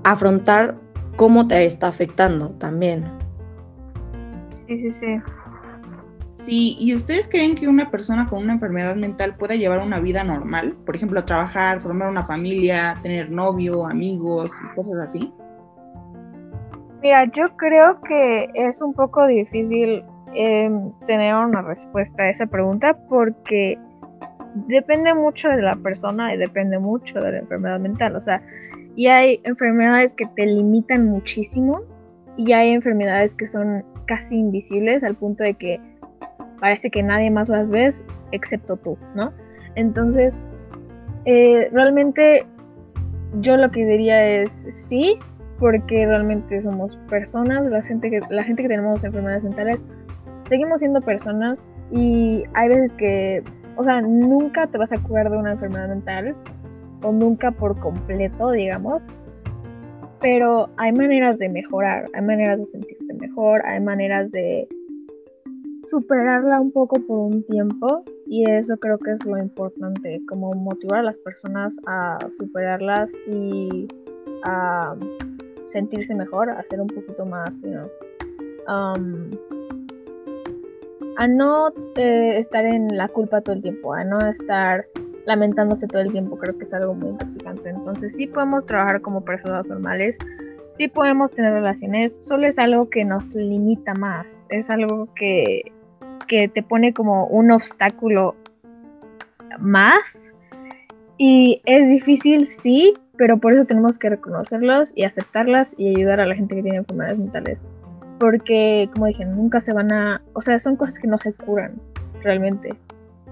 afrontar 0.05 0.77
cómo 1.17 1.45
te 1.49 1.65
está 1.65 1.87
afectando 1.87 2.51
también. 2.51 3.03
Sí, 4.65 4.79
sí, 4.79 4.91
sí. 4.93 5.42
Sí, 6.33 6.75
¿y 6.79 6.93
ustedes 6.95 7.29
creen 7.29 7.55
que 7.55 7.67
una 7.67 7.91
persona 7.91 8.27
con 8.27 8.43
una 8.43 8.53
enfermedad 8.53 8.95
mental 8.95 9.35
pueda 9.35 9.55
llevar 9.55 9.79
una 9.79 9.99
vida 9.99 10.23
normal? 10.23 10.75
Por 10.85 10.95
ejemplo, 10.95 11.23
trabajar, 11.23 11.79
formar 11.79 12.09
una 12.09 12.25
familia, 12.25 12.97
tener 13.03 13.29
novio, 13.29 13.85
amigos 13.85 14.51
y 14.63 14.75
cosas 14.75 14.99
así. 14.99 15.31
Mira, 17.03 17.25
yo 17.25 17.55
creo 17.57 18.01
que 18.01 18.49
es 18.53 18.81
un 18.81 18.93
poco 18.93 19.27
difícil 19.27 20.03
em, 20.33 20.91
tener 21.05 21.35
una 21.35 21.61
respuesta 21.61 22.23
a 22.23 22.29
esa 22.29 22.47
pregunta 22.47 22.97
porque 23.09 23.77
depende 24.67 25.13
mucho 25.13 25.49
de 25.49 25.61
la 25.61 25.75
persona 25.75 26.33
y 26.33 26.37
depende 26.37 26.79
mucho 26.79 27.19
de 27.19 27.31
la 27.31 27.39
enfermedad 27.39 27.79
mental. 27.79 28.15
O 28.15 28.21
sea, 28.21 28.41
y 28.95 29.07
hay 29.07 29.39
enfermedades 29.43 30.13
que 30.13 30.25
te 30.35 30.45
limitan 30.45 31.05
muchísimo 31.05 31.81
y 32.37 32.53
hay 32.53 32.71
enfermedades 32.71 33.35
que 33.35 33.47
son 33.47 33.83
casi 34.05 34.35
invisibles 34.35 35.03
al 35.03 35.15
punto 35.15 35.43
de 35.43 35.53
que 35.55 35.79
parece 36.63 36.89
que 36.89 37.03
nadie 37.03 37.29
más 37.29 37.49
las 37.49 37.69
ves 37.69 38.05
excepto 38.31 38.77
tú, 38.77 38.97
¿no? 39.15 39.33
Entonces, 39.75 40.33
eh, 41.25 41.67
realmente 41.73 42.45
yo 43.41 43.57
lo 43.57 43.69
que 43.69 43.85
diría 43.85 44.25
es 44.25 44.65
sí, 44.69 45.19
porque 45.59 46.05
realmente 46.05 46.61
somos 46.61 46.95
personas, 47.09 47.67
la 47.67 47.83
gente 47.83 48.09
que, 48.09 48.21
la 48.29 48.45
gente 48.45 48.61
que 48.61 48.69
tenemos 48.69 49.03
enfermedades 49.03 49.43
mentales, 49.43 49.81
seguimos 50.47 50.79
siendo 50.79 51.01
personas 51.01 51.61
y 51.91 52.45
hay 52.53 52.69
veces 52.69 52.93
que, 52.93 53.43
o 53.75 53.83
sea, 53.83 53.99
nunca 53.99 54.65
te 54.67 54.77
vas 54.77 54.93
a 54.93 55.03
curar 55.03 55.29
de 55.29 55.35
una 55.35 55.51
enfermedad 55.51 55.89
mental, 55.89 56.33
o 57.01 57.11
nunca 57.11 57.51
por 57.51 57.77
completo, 57.77 58.51
digamos, 58.51 59.03
pero 60.21 60.69
hay 60.77 60.93
maneras 60.93 61.37
de 61.39 61.49
mejorar, 61.49 62.05
hay 62.13 62.21
maneras 62.21 62.59
de 62.59 62.67
sentirte 62.67 63.13
mejor, 63.15 63.65
hay 63.65 63.81
maneras 63.81 64.31
de 64.31 64.65
superarla 65.87 66.59
un 66.59 66.71
poco 66.71 66.95
por 67.05 67.19
un 67.19 67.43
tiempo 67.43 68.03
y 68.25 68.49
eso 68.49 68.77
creo 68.77 68.97
que 68.97 69.11
es 69.11 69.25
lo 69.25 69.37
importante, 69.37 70.21
como 70.27 70.53
motivar 70.53 70.99
a 70.99 71.03
las 71.03 71.17
personas 71.17 71.75
a 71.85 72.17
superarlas 72.37 73.13
y 73.27 73.87
a 74.43 74.95
sentirse 75.71 76.15
mejor, 76.15 76.49
a 76.49 76.63
ser 76.63 76.81
un 76.81 76.87
poquito 76.87 77.25
más, 77.25 77.49
you 77.61 77.89
um, 78.67 79.31
a 81.17 81.27
no 81.27 81.71
eh, 81.95 82.37
estar 82.37 82.65
en 82.65 82.87
la 82.95 83.07
culpa 83.07 83.41
todo 83.41 83.55
el 83.55 83.61
tiempo, 83.61 83.93
a 83.93 84.03
no 84.03 84.19
estar 84.19 84.87
lamentándose 85.25 85.87
todo 85.87 86.01
el 86.01 86.11
tiempo, 86.11 86.37
creo 86.37 86.57
que 86.57 86.63
es 86.63 86.73
algo 86.73 86.93
muy 86.93 87.09
intoxicante. 87.09 87.69
Entonces 87.69 88.15
sí 88.15 88.27
podemos 88.27 88.65
trabajar 88.65 89.01
como 89.01 89.23
personas 89.23 89.67
normales, 89.67 90.17
sí 90.77 90.87
podemos 90.87 91.31
tener 91.33 91.53
relaciones, 91.53 92.17
solo 92.21 92.47
es 92.47 92.57
algo 92.59 92.89
que 92.89 93.05
nos 93.05 93.35
limita 93.35 93.93
más, 93.93 94.45
es 94.49 94.69
algo 94.69 95.07
que, 95.15 95.71
que 96.27 96.47
te 96.47 96.63
pone 96.63 96.93
como 96.93 97.27
un 97.27 97.51
obstáculo 97.51 98.35
más. 99.59 100.31
Y 101.17 101.61
es 101.65 101.89
difícil, 101.89 102.47
sí, 102.47 102.93
pero 103.17 103.37
por 103.37 103.53
eso 103.53 103.65
tenemos 103.65 103.99
que 103.99 104.09
reconocerlos 104.09 104.91
y 104.95 105.03
aceptarlas 105.03 105.75
y 105.77 105.89
ayudar 105.89 106.19
a 106.19 106.25
la 106.25 106.35
gente 106.35 106.55
que 106.55 106.63
tiene 106.63 106.77
enfermedades 106.79 107.19
mentales. 107.19 107.59
Porque, 108.19 108.89
como 108.93 109.05
dije, 109.05 109.25
nunca 109.25 109.61
se 109.61 109.73
van 109.73 109.91
a... 109.91 110.21
O 110.33 110.41
sea, 110.41 110.57
son 110.59 110.75
cosas 110.75 110.97
que 110.97 111.07
no 111.07 111.17
se 111.17 111.33
curan 111.33 111.73
realmente. 112.21 112.69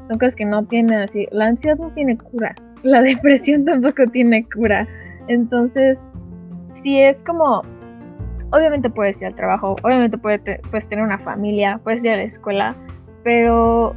Son 0.07 0.19
cosas 0.19 0.35
que 0.35 0.45
no 0.45 0.65
tienen 0.65 0.99
así... 0.99 1.27
La 1.31 1.47
ansiedad 1.47 1.77
no 1.77 1.89
tiene 1.91 2.17
cura. 2.17 2.53
La 2.83 3.01
depresión 3.01 3.65
tampoco 3.65 4.03
tiene 4.11 4.45
cura. 4.53 4.87
Entonces, 5.27 5.97
si 6.73 6.99
es 6.99 7.23
como, 7.23 7.61
obviamente 8.51 8.89
puedes 8.89 9.21
ir 9.21 9.27
al 9.27 9.35
trabajo, 9.35 9.75
obviamente 9.83 10.17
puedes, 10.17 10.41
puedes 10.69 10.87
tener 10.87 11.03
una 11.03 11.19
familia, 11.19 11.79
puedes 11.83 12.03
ir 12.03 12.11
a 12.11 12.17
la 12.17 12.23
escuela, 12.23 12.75
pero 13.23 13.95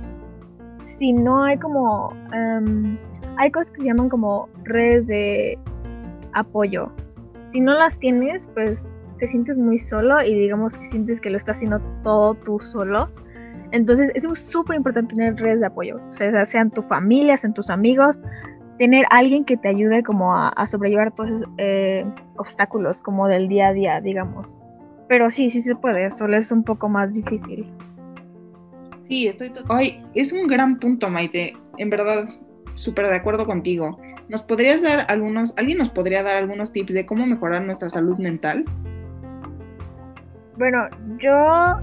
si 0.85 1.13
no 1.13 1.45
hay 1.45 1.59
como, 1.59 2.13
em, 2.33 2.99
hay 3.37 3.51
cosas 3.51 3.71
que 3.73 3.83
se 3.83 3.87
llaman 3.89 4.09
como 4.09 4.49
redes 4.65 5.07
de 5.07 5.59
apoyo. 6.35 6.93
Si 7.53 7.61
no 7.61 7.75
las 7.75 7.99
tienes, 7.99 8.47
pues 8.55 8.89
te 9.19 9.29
sientes 9.29 9.57
muy 9.57 9.79
solo 9.79 10.23
y 10.23 10.35
digamos 10.35 10.77
que 10.77 10.85
sientes 10.85 11.21
que 11.21 11.31
lo 11.31 11.39
estás 11.39 11.57
haciendo 11.57 11.81
todo 12.03 12.35
tú 12.35 12.59
solo. 12.59 13.09
Entonces 13.71 14.11
es 14.15 14.25
súper 14.39 14.77
importante 14.77 15.15
tener 15.15 15.37
redes 15.37 15.61
de 15.61 15.67
apoyo, 15.67 16.01
o 16.09 16.13
sea, 16.13 16.47
sean 16.47 16.71
tu 16.71 16.83
familia, 16.83 17.37
sean 17.37 17.55
tus 17.55 17.71
amigos, 17.71 18.21
tener 18.79 19.07
alguien 19.11 19.45
que 19.45 19.57
te 19.57 19.69
ayude 19.69 20.03
como 20.03 20.35
a, 20.37 20.67
sobrellevar 20.67 21.15
todos 21.15 21.31
esos 21.31 21.49
eh, 21.59 22.05
obstáculos 22.37 23.01
como 23.01 23.29
del 23.29 23.49
día 23.49 23.69
a 23.69 23.73
día, 23.73 24.01
digamos. 24.01 24.61
Pero 25.09 25.31
sí, 25.31 25.51
sí 25.51 25.61
se 25.61 25.77
puede, 25.77 26.11
solo 26.11 26.37
es 26.37 26.51
un 26.51 26.65
poco 26.65 26.89
más 26.89 27.13
difícil. 27.13 27.71
Sí, 29.03 29.27
estoy... 29.27 29.53
Ay, 29.69 30.03
es 30.15 30.33
un 30.33 30.47
gran 30.47 30.79
punto, 30.79 31.11
Maite. 31.11 31.57
En 31.77 31.91
verdad, 31.91 32.29
súper 32.75 33.09
de 33.09 33.17
acuerdo 33.17 33.47
contigo. 33.47 33.99
¿Nos 34.29 34.43
podrías 34.43 34.83
dar 34.83 35.05
algunos, 35.09 35.53
alguien 35.59 35.79
nos 35.79 35.91
podría 35.91 36.23
dar 36.23 36.37
algunos 36.37 36.73
tips 36.73 36.95
de 36.95 37.05
cómo 37.05 37.27
mejorar 37.27 37.63
nuestra 37.63 37.91
salud 37.91 38.17
mental? 38.17 38.65
Bueno, 40.57 40.89
yo 41.19 41.79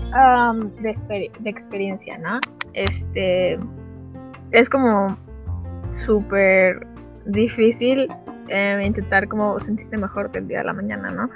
de, 0.81 1.31
de, 1.39 1.49
experiencia, 1.49 2.17
¿no? 2.17 2.39
Este, 2.73 3.59
es 4.51 4.69
como 4.69 5.17
súper 5.91 6.85
difícil 7.25 8.07
eh, 8.49 8.81
intentar 8.85 9.27
como 9.27 9.59
sentirte 9.59 9.97
mejor 9.97 10.31
que 10.31 10.39
el 10.39 10.47
día 10.47 10.59
de 10.59 10.65
la 10.65 10.73
mañana, 10.73 11.09
¿no? 11.09 11.29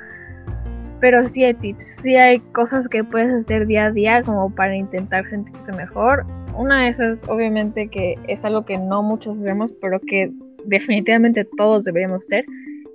Pero 0.99 1.27
sí 1.27 1.43
hay 1.43 1.53
tips, 1.53 1.85
sí 2.01 2.15
hay 2.15 2.39
cosas 2.39 2.87
que 2.87 3.03
puedes 3.03 3.31
hacer 3.33 3.67
día 3.67 3.85
a 3.85 3.91
día 3.91 4.23
como 4.23 4.53
para 4.53 4.75
intentar 4.75 5.29
sentirte 5.29 5.71
mejor. 5.73 6.25
Una 6.57 6.83
de 6.83 6.89
esas, 6.89 7.19
obviamente, 7.27 7.89
que 7.89 8.15
es 8.27 8.43
algo 8.45 8.65
que 8.65 8.77
no 8.77 9.03
muchos 9.03 9.39
hacemos, 9.39 9.73
pero 9.73 9.99
que 9.99 10.31
definitivamente 10.65 11.45
todos 11.57 11.83
deberíamos 11.83 12.25
hacer, 12.25 12.45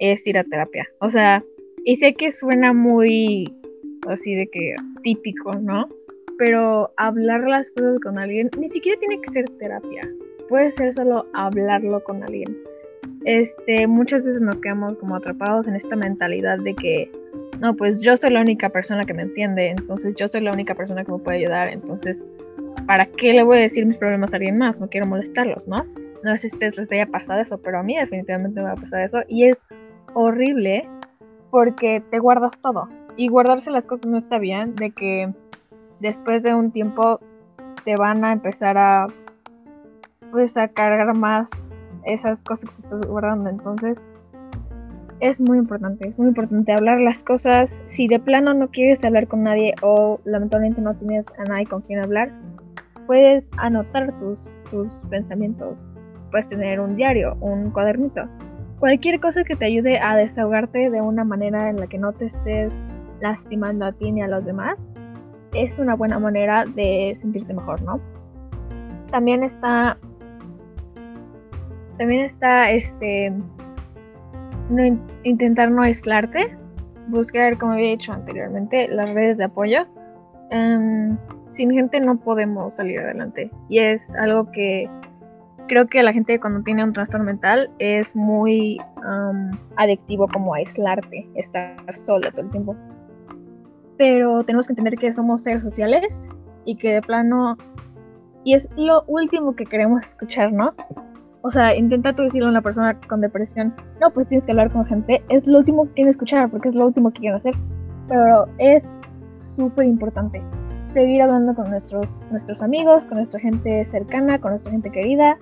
es 0.01 0.27
ir 0.27 0.39
a 0.39 0.45
terapia. 0.45 0.89
O 1.01 1.11
sea, 1.11 1.45
y 1.85 1.97
sé 1.97 2.15
que 2.15 2.33
suena 2.33 2.73
muy 2.73 3.55
así 4.09 4.35
de 4.35 4.49
que 4.49 4.75
típico, 5.03 5.55
¿no? 5.55 5.89
Pero 6.39 6.91
hablar 6.97 7.43
las 7.43 7.71
cosas 7.73 8.01
con 8.01 8.19
alguien 8.19 8.51
ni 8.59 8.71
siquiera 8.71 8.99
tiene 8.99 9.21
que 9.21 9.33
ser 9.33 9.45
terapia 9.59 10.09
puede 10.51 10.73
ser 10.73 10.93
solo 10.93 11.25
hablarlo 11.33 12.05
con 12.05 12.23
alguien. 12.23 12.55
Este, 13.25 13.87
muchas 13.87 14.23
veces 14.23 14.43
nos 14.43 14.61
quedamos 14.61 14.99
como 14.99 15.17
atrapados 15.17 15.67
en 15.67 15.77
esta 15.77 15.97
mentalidad 15.97 16.59
de 16.59 16.75
que, 16.75 17.11
no, 17.61 17.75
pues 17.75 18.03
yo 18.03 18.15
soy 18.19 18.31
la 18.31 18.43
única 18.43 18.69
persona 18.69 19.05
que 19.05 19.15
me 19.15 19.23
entiende, 19.23 19.69
entonces 19.69 20.15
yo 20.17 20.29
soy 20.29 20.43
la 20.43 20.53
única 20.53 20.75
persona 20.75 21.05
que 21.05 21.13
me 21.13 21.19
puede 21.19 21.39
ayudar, 21.39 21.69
entonces, 21.69 22.27
¿para 22.87 23.07
qué 23.07 23.33
le 23.33 23.45
voy 23.45 23.59
a 23.59 23.61
decir 23.63 23.87
mis 23.87 23.97
problemas 23.97 24.35
a 24.35 24.37
alguien 24.37 24.59
más? 24.59 24.79
No 24.79 24.91
quiero 24.91 25.07
molestarlos, 25.07 25.67
¿no? 25.67 25.87
no 26.23 26.37
sé 26.37 26.39
si 26.39 26.47
a 26.47 26.55
ustedes 26.55 26.77
les 26.79 26.93
haya 26.93 27.07
pasado 27.07 27.41
eso, 27.41 27.59
pero 27.59 27.79
a 27.79 27.83
mí 27.83 27.97
definitivamente 27.97 28.61
me 28.61 28.67
va 28.67 28.73
a 28.73 28.77
pasar 28.77 29.03
eso. 29.03 29.19
Y 29.29 29.45
es 29.45 29.67
horrible 30.15 30.89
porque 31.51 32.03
te 32.11 32.19
guardas 32.19 32.53
todo. 32.61 32.89
Y 33.17 33.29
guardarse 33.29 33.71
las 33.71 33.87
cosas 33.87 34.07
no 34.07 34.19
está 34.19 34.39
bien, 34.39 34.75
de 34.77 34.91
que 34.91 35.33
después 36.01 36.43
de 36.43 36.55
un 36.55 36.71
tiempo 36.71 37.21
te 37.85 37.97
van 37.97 38.25
a 38.25 38.33
empezar 38.33 38.79
a 38.79 39.09
pues 40.31 40.57
a 40.57 40.69
cargar 40.69 41.17
más 41.17 41.69
esas 42.05 42.43
cosas 42.43 42.71
que 42.71 42.83
estás 42.83 43.01
guardando. 43.07 43.51
Entonces, 43.51 43.99
es 45.21 45.41
muy 45.41 45.59
importante, 45.59 46.09
es 46.09 46.19
muy 46.19 46.29
importante 46.29 46.73
hablar 46.73 46.99
las 47.01 47.23
cosas. 47.23 47.81
Si 47.87 48.09
de 48.09 48.19
plano 48.19 48.55
no 48.55 48.69
quieres 48.69 49.05
hablar 49.05 49.29
con 49.29 49.43
nadie 49.43 49.75
o 49.83 50.21
lamentablemente 50.25 50.81
no 50.81 50.95
tienes 50.95 51.27
a 51.39 51.45
nadie 51.45 51.67
con 51.67 51.83
quien 51.83 52.01
hablar, 52.01 52.31
puedes 53.07 53.51
anotar 53.59 54.19
tus, 54.19 54.51
tus 54.71 54.95
pensamientos. 55.11 55.87
Puedes 56.31 56.49
tener 56.49 56.81
un 56.81 56.97
diario, 56.97 57.37
un 57.41 57.71
cuadernito. 57.71 58.23
Cualquier 58.79 59.21
cosa 59.21 59.45
que 59.45 59.57
te 59.57 59.67
ayude 59.67 59.99
a 59.99 60.17
desahogarte 60.17 60.89
de 60.91 61.03
una 61.03 61.25
manera 61.25 61.69
en 61.69 61.77
la 61.77 61.87
que 61.87 61.99
no 61.99 62.13
te 62.13 62.27
estés 62.27 62.79
lastimando 63.21 63.85
a 63.85 63.93
ti 63.93 64.11
ni 64.11 64.23
a 64.23 64.29
los 64.29 64.47
demás, 64.47 64.91
es 65.53 65.79
una 65.79 65.95
buena 65.97 66.19
manera 66.19 66.65
de 66.65 67.13
sentirte 67.15 67.53
mejor, 67.53 67.83
¿no? 67.83 68.01
También 69.11 69.43
está 69.43 69.99
también 72.01 72.25
está 72.25 72.71
este 72.71 73.31
no, 74.71 74.99
intentar 75.23 75.71
no 75.71 75.83
aislarte, 75.83 76.57
buscar, 77.09 77.59
como 77.59 77.73
había 77.73 77.91
dicho 77.91 78.11
anteriormente, 78.11 78.89
las 78.89 79.11
redes 79.11 79.37
de 79.37 79.45
apoyo. 79.45 79.87
Em, 80.51 81.19
sin 81.51 81.71
gente 81.73 82.01
no 82.01 82.19
podemos 82.19 82.73
salir 82.73 83.01
adelante. 83.01 83.51
Y 83.69 83.81
es 83.81 84.01
algo 84.19 84.51
que 84.51 84.89
creo 85.69 85.89
que 85.89 86.03
la 86.03 86.15
gente 86.15 86.41
cuando 86.41 86.63
tiene 86.63 86.83
un 86.85 86.95
trastorno 86.95 87.27
mental 87.27 87.71
es 87.79 88.17
muy 88.17 88.81
adictivo 89.77 90.27
como 90.27 90.55
aislarte, 90.55 91.29
estar 91.35 91.77
solo 91.95 92.31
todo 92.31 92.41
el 92.41 92.51
tiempo. 92.51 92.77
Pero 93.99 94.43
tenemos 94.45 94.67
que 94.67 94.73
entender 94.73 94.97
que 94.97 95.13
somos 95.13 95.43
seres 95.43 95.63
sociales 95.63 96.31
y 96.65 96.77
que 96.77 96.95
de 96.95 97.03
plano... 97.03 97.59
Y 98.43 98.55
es 98.55 98.71
lo 98.75 99.03
último 99.03 99.55
que 99.55 99.67
queremos 99.67 100.03
escuchar, 100.09 100.51
¿no? 100.51 100.73
O 101.43 101.51
sea, 101.51 101.75
intenta 101.75 102.15
tú 102.15 102.23
decirle 102.23 102.49
a 102.49 102.51
una 102.51 102.63
persona 102.63 102.99
con 103.09 103.21
depresión, 103.23 103.75
no, 104.01 104.11
pues 104.11 104.29
tienes 104.29 104.45
que 104.45 104.53
hablar 104.53 104.71
con 104.71 104.85
gente. 104.85 105.23
Es 105.31 105.47
lo 105.47 105.59
último 105.59 105.87
que 105.87 105.93
quieren 105.93 106.11
escuchar 106.11 106.51
porque 106.51 106.69
es 106.69 106.75
lo 106.75 106.87
último 106.87 107.11
que 107.13 107.21
quieren 107.21 107.39
hacer. 107.39 107.55
Pero 108.09 108.47
es 108.59 108.87
súper 109.39 109.87
importante 109.87 110.43
seguir 110.93 111.23
hablando 111.23 111.55
con 111.55 111.71
nuestros, 111.71 112.27
nuestros 112.31 112.63
amigos, 112.63 113.05
con 113.05 113.19
nuestra 113.19 113.41
gente 113.41 113.85
cercana, 113.85 114.39
con 114.39 114.51
nuestra 114.51 114.73
gente 114.73 114.91
querida, 114.91 115.39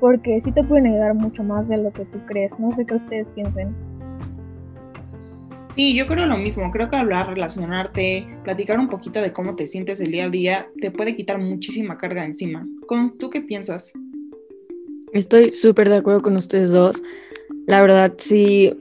porque 0.00 0.40
sí 0.40 0.52
te 0.52 0.64
pueden 0.64 0.86
ayudar 0.86 1.14
mucho 1.14 1.42
más 1.42 1.68
de 1.68 1.78
lo 1.78 1.92
que 1.92 2.04
tú 2.06 2.18
crees. 2.26 2.58
No 2.58 2.72
sé 2.72 2.84
qué 2.84 2.96
ustedes 2.96 3.28
piensen. 3.30 3.74
Sí, 5.76 5.96
yo 5.96 6.06
creo 6.06 6.26
lo 6.26 6.36
mismo. 6.36 6.70
Creo 6.70 6.90
que 6.90 6.96
hablar, 6.96 7.28
relacionarte, 7.28 8.26
platicar 8.44 8.78
un 8.78 8.88
poquito 8.88 9.22
de 9.22 9.32
cómo 9.32 9.54
te 9.54 9.66
sientes 9.66 10.00
el 10.00 10.10
día 10.10 10.26
a 10.26 10.28
día, 10.28 10.66
te 10.80 10.90
puede 10.90 11.16
quitar 11.16 11.38
muchísima 11.38 11.96
carga 11.96 12.24
encima. 12.24 12.66
¿Tú 13.18 13.30
qué 13.30 13.40
piensas? 13.40 13.94
Estoy 15.12 15.52
súper 15.52 15.90
de 15.90 15.96
acuerdo 15.96 16.22
con 16.22 16.36
ustedes 16.36 16.70
dos. 16.70 17.02
La 17.66 17.82
verdad, 17.82 18.14
sí, 18.16 18.74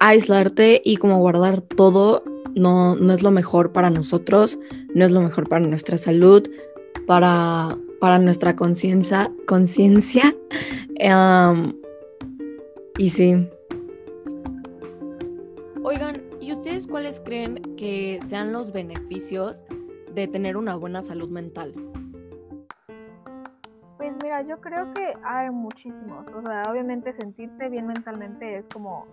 aislarte 0.00 0.82
y 0.84 0.96
como 0.96 1.18
guardar 1.18 1.60
todo 1.60 2.24
no, 2.54 2.96
no 2.96 3.12
es 3.12 3.22
lo 3.22 3.30
mejor 3.30 3.72
para 3.72 3.90
nosotros, 3.90 4.58
no 4.94 5.04
es 5.04 5.12
lo 5.12 5.20
mejor 5.20 5.48
para 5.48 5.64
nuestra 5.64 5.96
salud, 5.96 6.48
para, 7.06 7.78
para 8.00 8.18
nuestra 8.18 8.56
conciencia. 8.56 9.32
conciencia. 9.46 10.34
y 12.98 13.10
sí. 13.10 13.48
Oigan, 15.82 16.22
¿y 16.40 16.52
ustedes 16.52 16.88
cuáles 16.88 17.20
creen 17.20 17.62
que 17.76 18.18
sean 18.26 18.52
los 18.52 18.72
beneficios 18.72 19.62
de 20.14 20.26
tener 20.26 20.56
una 20.56 20.74
buena 20.74 21.02
salud 21.02 21.28
mental? 21.28 21.72
Mira, 24.28 24.42
yo 24.42 24.60
creo 24.60 24.92
que 24.92 25.14
hay 25.24 25.50
muchísimos. 25.50 26.26
O 26.34 26.42
sea, 26.42 26.64
obviamente 26.70 27.14
sentirte 27.14 27.70
bien 27.70 27.86
mentalmente 27.86 28.58
es 28.58 28.66
como 28.72 29.06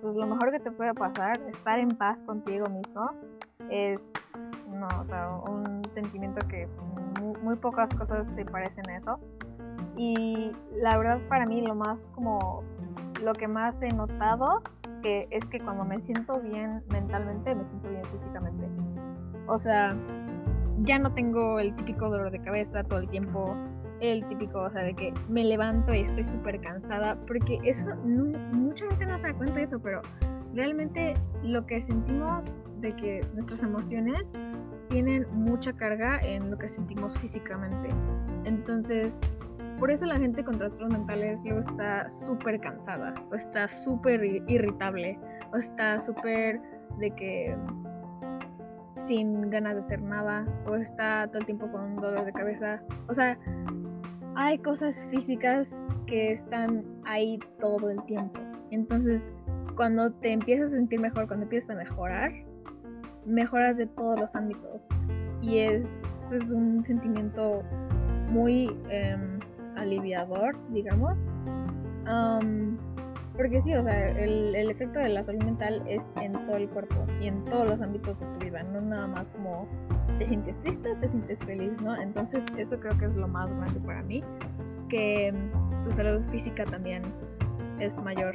pues, 0.00 0.16
lo 0.16 0.26
mejor 0.26 0.50
que 0.50 0.58
te 0.58 0.70
puede 0.70 0.94
pasar. 0.94 1.38
Estar 1.50 1.78
en 1.78 1.90
paz 1.90 2.22
contigo 2.22 2.64
mismo 2.70 3.10
es 3.70 4.10
no, 4.72 4.88
o 5.00 5.04
sea, 5.04 5.30
un 5.50 5.82
sentimiento 5.90 6.46
que 6.48 6.66
muy, 7.42 7.56
pocas 7.56 7.92
cosas 7.94 8.26
se 8.34 8.44
parecen 8.46 8.88
a 8.88 8.96
eso. 8.96 9.20
Y 9.98 10.52
la 10.80 10.96
verdad 10.96 11.20
para 11.28 11.44
mí 11.44 11.60
lo 11.60 11.74
más 11.74 12.10
como 12.14 12.62
lo 13.22 13.32
que 13.34 13.48
más 13.48 13.82
he 13.82 13.88
notado 13.88 14.62
que 15.02 15.28
es 15.30 15.44
que 15.46 15.60
cuando 15.60 15.84
me 15.84 16.00
siento 16.00 16.40
bien 16.40 16.82
mentalmente 16.90 17.54
me 17.54 17.64
siento 17.66 17.88
bien 17.90 18.04
físicamente. 18.04 18.66
O 19.46 19.58
sea, 19.58 19.94
ya 20.84 20.98
no 20.98 21.12
tengo 21.12 21.58
el 21.58 21.74
típico 21.74 22.08
dolor 22.08 22.30
de 22.30 22.40
cabeza 22.40 22.84
todo 22.84 23.00
el 23.00 23.08
tiempo 23.08 23.56
el 24.00 24.26
típico, 24.28 24.60
o 24.62 24.70
sea, 24.70 24.82
de 24.82 24.94
que 24.94 25.12
me 25.28 25.44
levanto 25.44 25.92
y 25.94 26.00
estoy 26.00 26.24
súper 26.24 26.60
cansada, 26.60 27.16
porque 27.26 27.58
eso, 27.64 27.94
mucha 28.04 28.86
gente 28.88 29.06
no 29.06 29.18
se 29.18 29.28
da 29.28 29.34
cuenta 29.34 29.54
de 29.54 29.62
eso, 29.62 29.78
pero 29.80 30.02
realmente 30.54 31.14
lo 31.42 31.66
que 31.66 31.80
sentimos 31.80 32.58
de 32.80 32.92
que 32.92 33.20
nuestras 33.34 33.62
emociones 33.62 34.24
tienen 34.88 35.26
mucha 35.32 35.72
carga 35.74 36.18
en 36.20 36.50
lo 36.50 36.58
que 36.58 36.68
sentimos 36.68 37.16
físicamente. 37.18 37.88
Entonces, 38.44 39.18
por 39.78 39.90
eso 39.90 40.06
la 40.06 40.16
gente 40.16 40.44
con 40.44 40.58
trastornos 40.58 40.98
mentales 40.98 41.40
luego 41.44 41.60
está 41.60 42.10
súper 42.10 42.60
cansada, 42.60 43.14
o 43.30 43.34
está 43.34 43.68
súper 43.68 44.24
irritable, 44.48 45.18
o 45.52 45.56
está 45.56 46.00
súper 46.00 46.60
de 46.98 47.10
que 47.12 47.56
sin 48.96 49.48
ganas 49.50 49.74
de 49.74 49.80
hacer 49.80 50.02
nada, 50.02 50.44
o 50.66 50.74
está 50.74 51.28
todo 51.28 51.38
el 51.38 51.46
tiempo 51.46 51.70
con 51.70 51.96
dolor 51.96 52.24
de 52.24 52.32
cabeza. 52.32 52.82
O 53.08 53.14
sea, 53.14 53.38
hay 54.40 54.56
cosas 54.58 55.04
físicas 55.10 55.74
que 56.06 56.30
están 56.32 56.84
ahí 57.04 57.40
todo 57.58 57.90
el 57.90 58.00
tiempo. 58.04 58.40
Entonces, 58.70 59.32
cuando 59.74 60.12
te 60.12 60.30
empiezas 60.30 60.72
a 60.72 60.76
sentir 60.76 61.00
mejor, 61.00 61.26
cuando 61.26 61.42
empiezas 61.42 61.70
a 61.70 61.74
mejorar, 61.74 62.30
mejoras 63.26 63.76
de 63.76 63.86
todos 63.86 64.16
los 64.20 64.36
ámbitos. 64.36 64.88
Y 65.42 65.58
es 65.58 66.00
pues, 66.28 66.52
un 66.52 66.84
sentimiento 66.86 67.64
muy 68.30 68.76
em, 68.90 69.40
aliviador, 69.74 70.56
digamos. 70.70 71.18
porque 73.36 73.60
sí, 73.60 73.74
o 73.74 73.82
sea, 73.82 74.08
el, 74.10 74.54
el, 74.54 74.70
efecto 74.70 75.00
de 75.00 75.08
la 75.08 75.24
salud 75.24 75.42
mental 75.42 75.82
es 75.88 76.08
en 76.22 76.32
todo 76.44 76.58
el 76.58 76.68
cuerpo 76.68 76.94
y 77.20 77.26
en 77.26 77.44
todos 77.44 77.68
los 77.68 77.82
ámbitos 77.82 78.20
de 78.20 78.26
tu 78.26 78.38
vida, 78.38 78.62
no 78.62 78.80
nada 78.82 79.08
más 79.08 79.30
como 79.30 79.66
te 80.18 80.26
sientes 80.26 80.60
triste, 80.62 80.94
te 80.96 81.08
sientes 81.08 81.44
feliz, 81.44 81.72
¿no? 81.80 82.00
Entonces 82.00 82.42
eso 82.56 82.78
creo 82.80 82.98
que 82.98 83.06
es 83.06 83.14
lo 83.14 83.28
más 83.28 83.50
grande 83.56 83.80
para 83.80 84.02
mí, 84.02 84.22
que 84.88 85.32
mm, 85.32 85.84
tu 85.84 85.92
salud 85.92 86.22
física 86.30 86.64
también 86.64 87.02
es 87.78 87.96
mayor. 87.98 88.34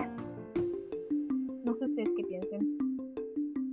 No 1.64 1.74
sé 1.74 1.86
ustedes 1.86 2.10
qué 2.16 2.24
piensen. 2.24 2.78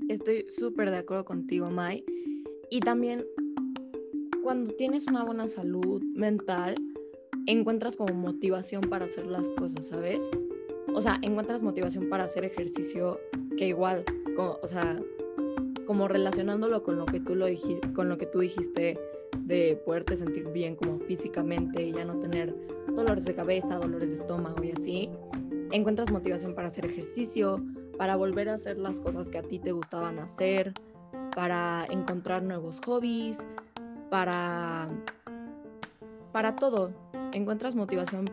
Estoy 0.08 0.46
súper 0.48 0.90
de 0.90 0.98
acuerdo 0.98 1.24
contigo, 1.24 1.70
Mai. 1.70 2.04
Y 2.68 2.80
también 2.80 3.24
cuando 4.42 4.72
tienes 4.72 5.06
una 5.06 5.24
buena 5.24 5.46
salud 5.46 6.02
mental, 6.14 6.74
encuentras 7.46 7.96
como 7.96 8.14
motivación 8.14 8.82
para 8.82 9.04
hacer 9.04 9.26
las 9.26 9.46
cosas, 9.54 9.86
¿sabes? 9.86 10.18
O 10.92 11.00
sea, 11.00 11.18
encuentras 11.22 11.62
motivación 11.62 12.08
para 12.08 12.24
hacer 12.24 12.44
ejercicio 12.44 13.20
que 13.56 13.68
igual, 13.68 14.04
como, 14.34 14.58
o 14.62 14.66
sea, 14.66 15.00
como 15.90 16.06
relacionándolo 16.06 16.84
con 16.84 16.98
lo 16.98 17.04
que 17.04 17.18
tú 17.18 17.34
lo 17.34 17.46
con 17.96 18.08
lo 18.08 18.16
que 18.16 18.24
tú 18.24 18.38
dijiste 18.38 18.96
de 19.40 19.82
poderte 19.84 20.14
sentir 20.14 20.46
bien 20.52 20.76
como 20.76 21.00
físicamente 21.00 21.82
y 21.82 21.90
ya 21.90 22.04
no 22.04 22.20
tener 22.20 22.54
dolores 22.94 23.24
de 23.24 23.34
cabeza, 23.34 23.74
dolores 23.74 24.10
de 24.10 24.14
estómago 24.14 24.62
y 24.62 24.70
así, 24.70 25.10
encuentras 25.72 26.12
motivación 26.12 26.54
para 26.54 26.68
hacer 26.68 26.86
ejercicio, 26.86 27.60
para 27.98 28.14
volver 28.14 28.50
a 28.50 28.54
hacer 28.54 28.78
las 28.78 29.00
cosas 29.00 29.30
que 29.30 29.38
a 29.38 29.42
ti 29.42 29.58
te 29.58 29.72
gustaban 29.72 30.20
hacer, 30.20 30.74
para 31.34 31.86
encontrar 31.90 32.44
nuevos 32.44 32.80
hobbies, 32.86 33.44
para 34.10 34.88
para 36.30 36.54
todo. 36.54 36.92
Encuentras 37.32 37.74
motivación 37.74 38.30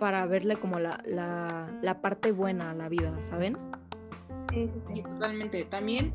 para 0.00 0.26
verle 0.26 0.56
como 0.56 0.80
la, 0.80 1.00
la, 1.04 1.70
la 1.82 2.00
parte 2.02 2.32
buena 2.32 2.72
a 2.72 2.74
la 2.74 2.88
vida, 2.88 3.22
¿saben? 3.22 3.56
Sí, 4.50 4.68
sí, 4.72 4.80
sí. 4.94 5.02
totalmente. 5.02 5.64
También 5.66 6.12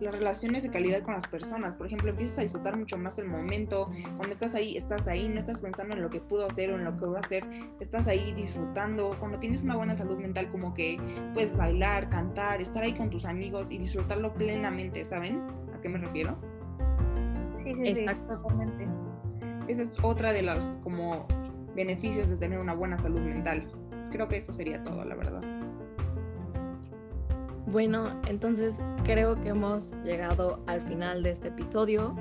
las 0.00 0.14
relaciones 0.14 0.62
de 0.62 0.70
calidad 0.70 1.02
con 1.02 1.14
las 1.14 1.26
personas. 1.26 1.74
Por 1.74 1.86
ejemplo, 1.86 2.10
empiezas 2.10 2.38
a 2.38 2.42
disfrutar 2.42 2.76
mucho 2.76 2.98
más 2.98 3.18
el 3.18 3.26
momento. 3.26 3.90
Cuando 4.16 4.32
estás 4.32 4.54
ahí, 4.54 4.76
estás 4.76 5.08
ahí, 5.08 5.28
no 5.28 5.38
estás 5.38 5.60
pensando 5.60 5.96
en 5.96 6.02
lo 6.02 6.10
que 6.10 6.20
pudo 6.20 6.46
hacer 6.46 6.70
o 6.70 6.76
en 6.76 6.84
lo 6.84 6.96
que 6.96 7.06
voy 7.06 7.16
a 7.16 7.20
hacer. 7.20 7.44
Estás 7.80 8.06
ahí 8.06 8.32
disfrutando. 8.34 9.16
Cuando 9.18 9.38
tienes 9.38 9.62
una 9.62 9.76
buena 9.76 9.94
salud 9.94 10.18
mental, 10.18 10.50
como 10.50 10.74
que 10.74 10.98
puedes 11.34 11.56
bailar, 11.56 12.08
cantar, 12.10 12.60
estar 12.60 12.82
ahí 12.82 12.94
con 12.94 13.10
tus 13.10 13.24
amigos 13.24 13.70
y 13.70 13.78
disfrutarlo 13.78 14.34
plenamente, 14.34 15.04
¿saben? 15.04 15.42
¿A 15.74 15.80
qué 15.80 15.88
me 15.88 15.98
refiero? 15.98 16.38
Sí, 17.56 17.74
sí, 17.74 17.82
exactamente. 17.84 18.86
Esa 19.68 19.82
es 19.82 19.90
otra 20.02 20.32
de 20.32 20.42
las 20.42 20.78
como 20.82 21.26
beneficios 21.74 22.28
de 22.28 22.36
tener 22.36 22.58
una 22.58 22.74
buena 22.74 22.98
salud 22.98 23.20
mental. 23.20 23.66
Creo 24.10 24.28
que 24.28 24.36
eso 24.36 24.52
sería 24.52 24.82
todo, 24.82 25.04
la 25.04 25.14
verdad. 25.14 25.55
Bueno, 27.66 28.12
entonces 28.28 28.80
creo 29.02 29.40
que 29.40 29.48
hemos 29.48 29.92
llegado 30.04 30.60
al 30.66 30.80
final 30.82 31.24
de 31.24 31.30
este 31.30 31.48
episodio. 31.48 32.14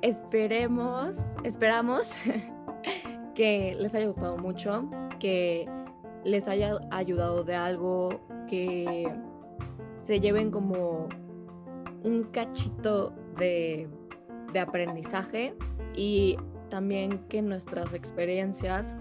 esperemos, 0.00 1.18
esperamos 1.44 2.16
que 3.34 3.76
les 3.78 3.94
haya 3.94 4.06
gustado 4.06 4.38
mucho, 4.38 4.88
que 5.18 5.68
les 6.24 6.48
haya 6.48 6.78
ayudado 6.90 7.44
de 7.44 7.54
algo, 7.54 8.18
que 8.48 9.12
se 10.00 10.20
lleven 10.20 10.50
como 10.50 11.08
un 12.02 12.24
cachito 12.32 13.12
de, 13.36 13.90
aprendizaje 14.58 15.54
y 15.94 16.36
también 16.70 17.18
que 17.28 17.42
nuestras 17.42 17.92
experiencias 17.92 18.94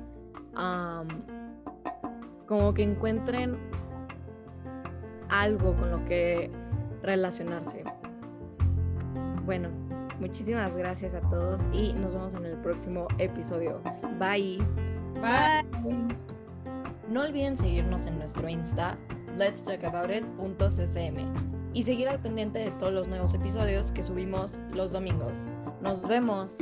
como 2.46 2.74
que 2.74 2.84
encuentren 2.84 3.58
algo 5.30 5.76
con 5.76 5.92
lo 5.92 6.06
que 6.06 6.52
relacionarse. 7.02 7.84
Bueno, 9.46 9.70
muchísimas 10.20 10.76
gracias 10.76 11.14
a 11.14 11.22
todos 11.22 11.60
y 11.72 11.94
nos 11.94 12.14
vemos 12.14 12.34
en 12.34 12.46
el 12.46 12.58
próximo 12.58 13.08
episodio. 13.18 13.82
Bye. 14.20 14.60
Bye. 15.16 16.16
No 17.10 17.22
olviden 17.22 17.58
seguirnos 17.58 18.06
en 18.06 18.18
nuestro 18.18 18.50
Insta, 18.50 18.98
let's 19.38 19.64
talk 19.64 19.84
about 19.84 20.10
y 21.74 21.84
seguir 21.84 22.10
al 22.10 22.20
pendiente 22.20 22.60
de 22.60 22.72
todos 22.72 22.92
los 22.92 23.08
nuevos 23.08 23.34
episodios 23.34 23.92
que 23.92 24.04
subimos 24.04 24.60
los 24.74 24.92
domingos. 24.92 25.46
Nos 25.82 26.08
vemos. 26.08 26.58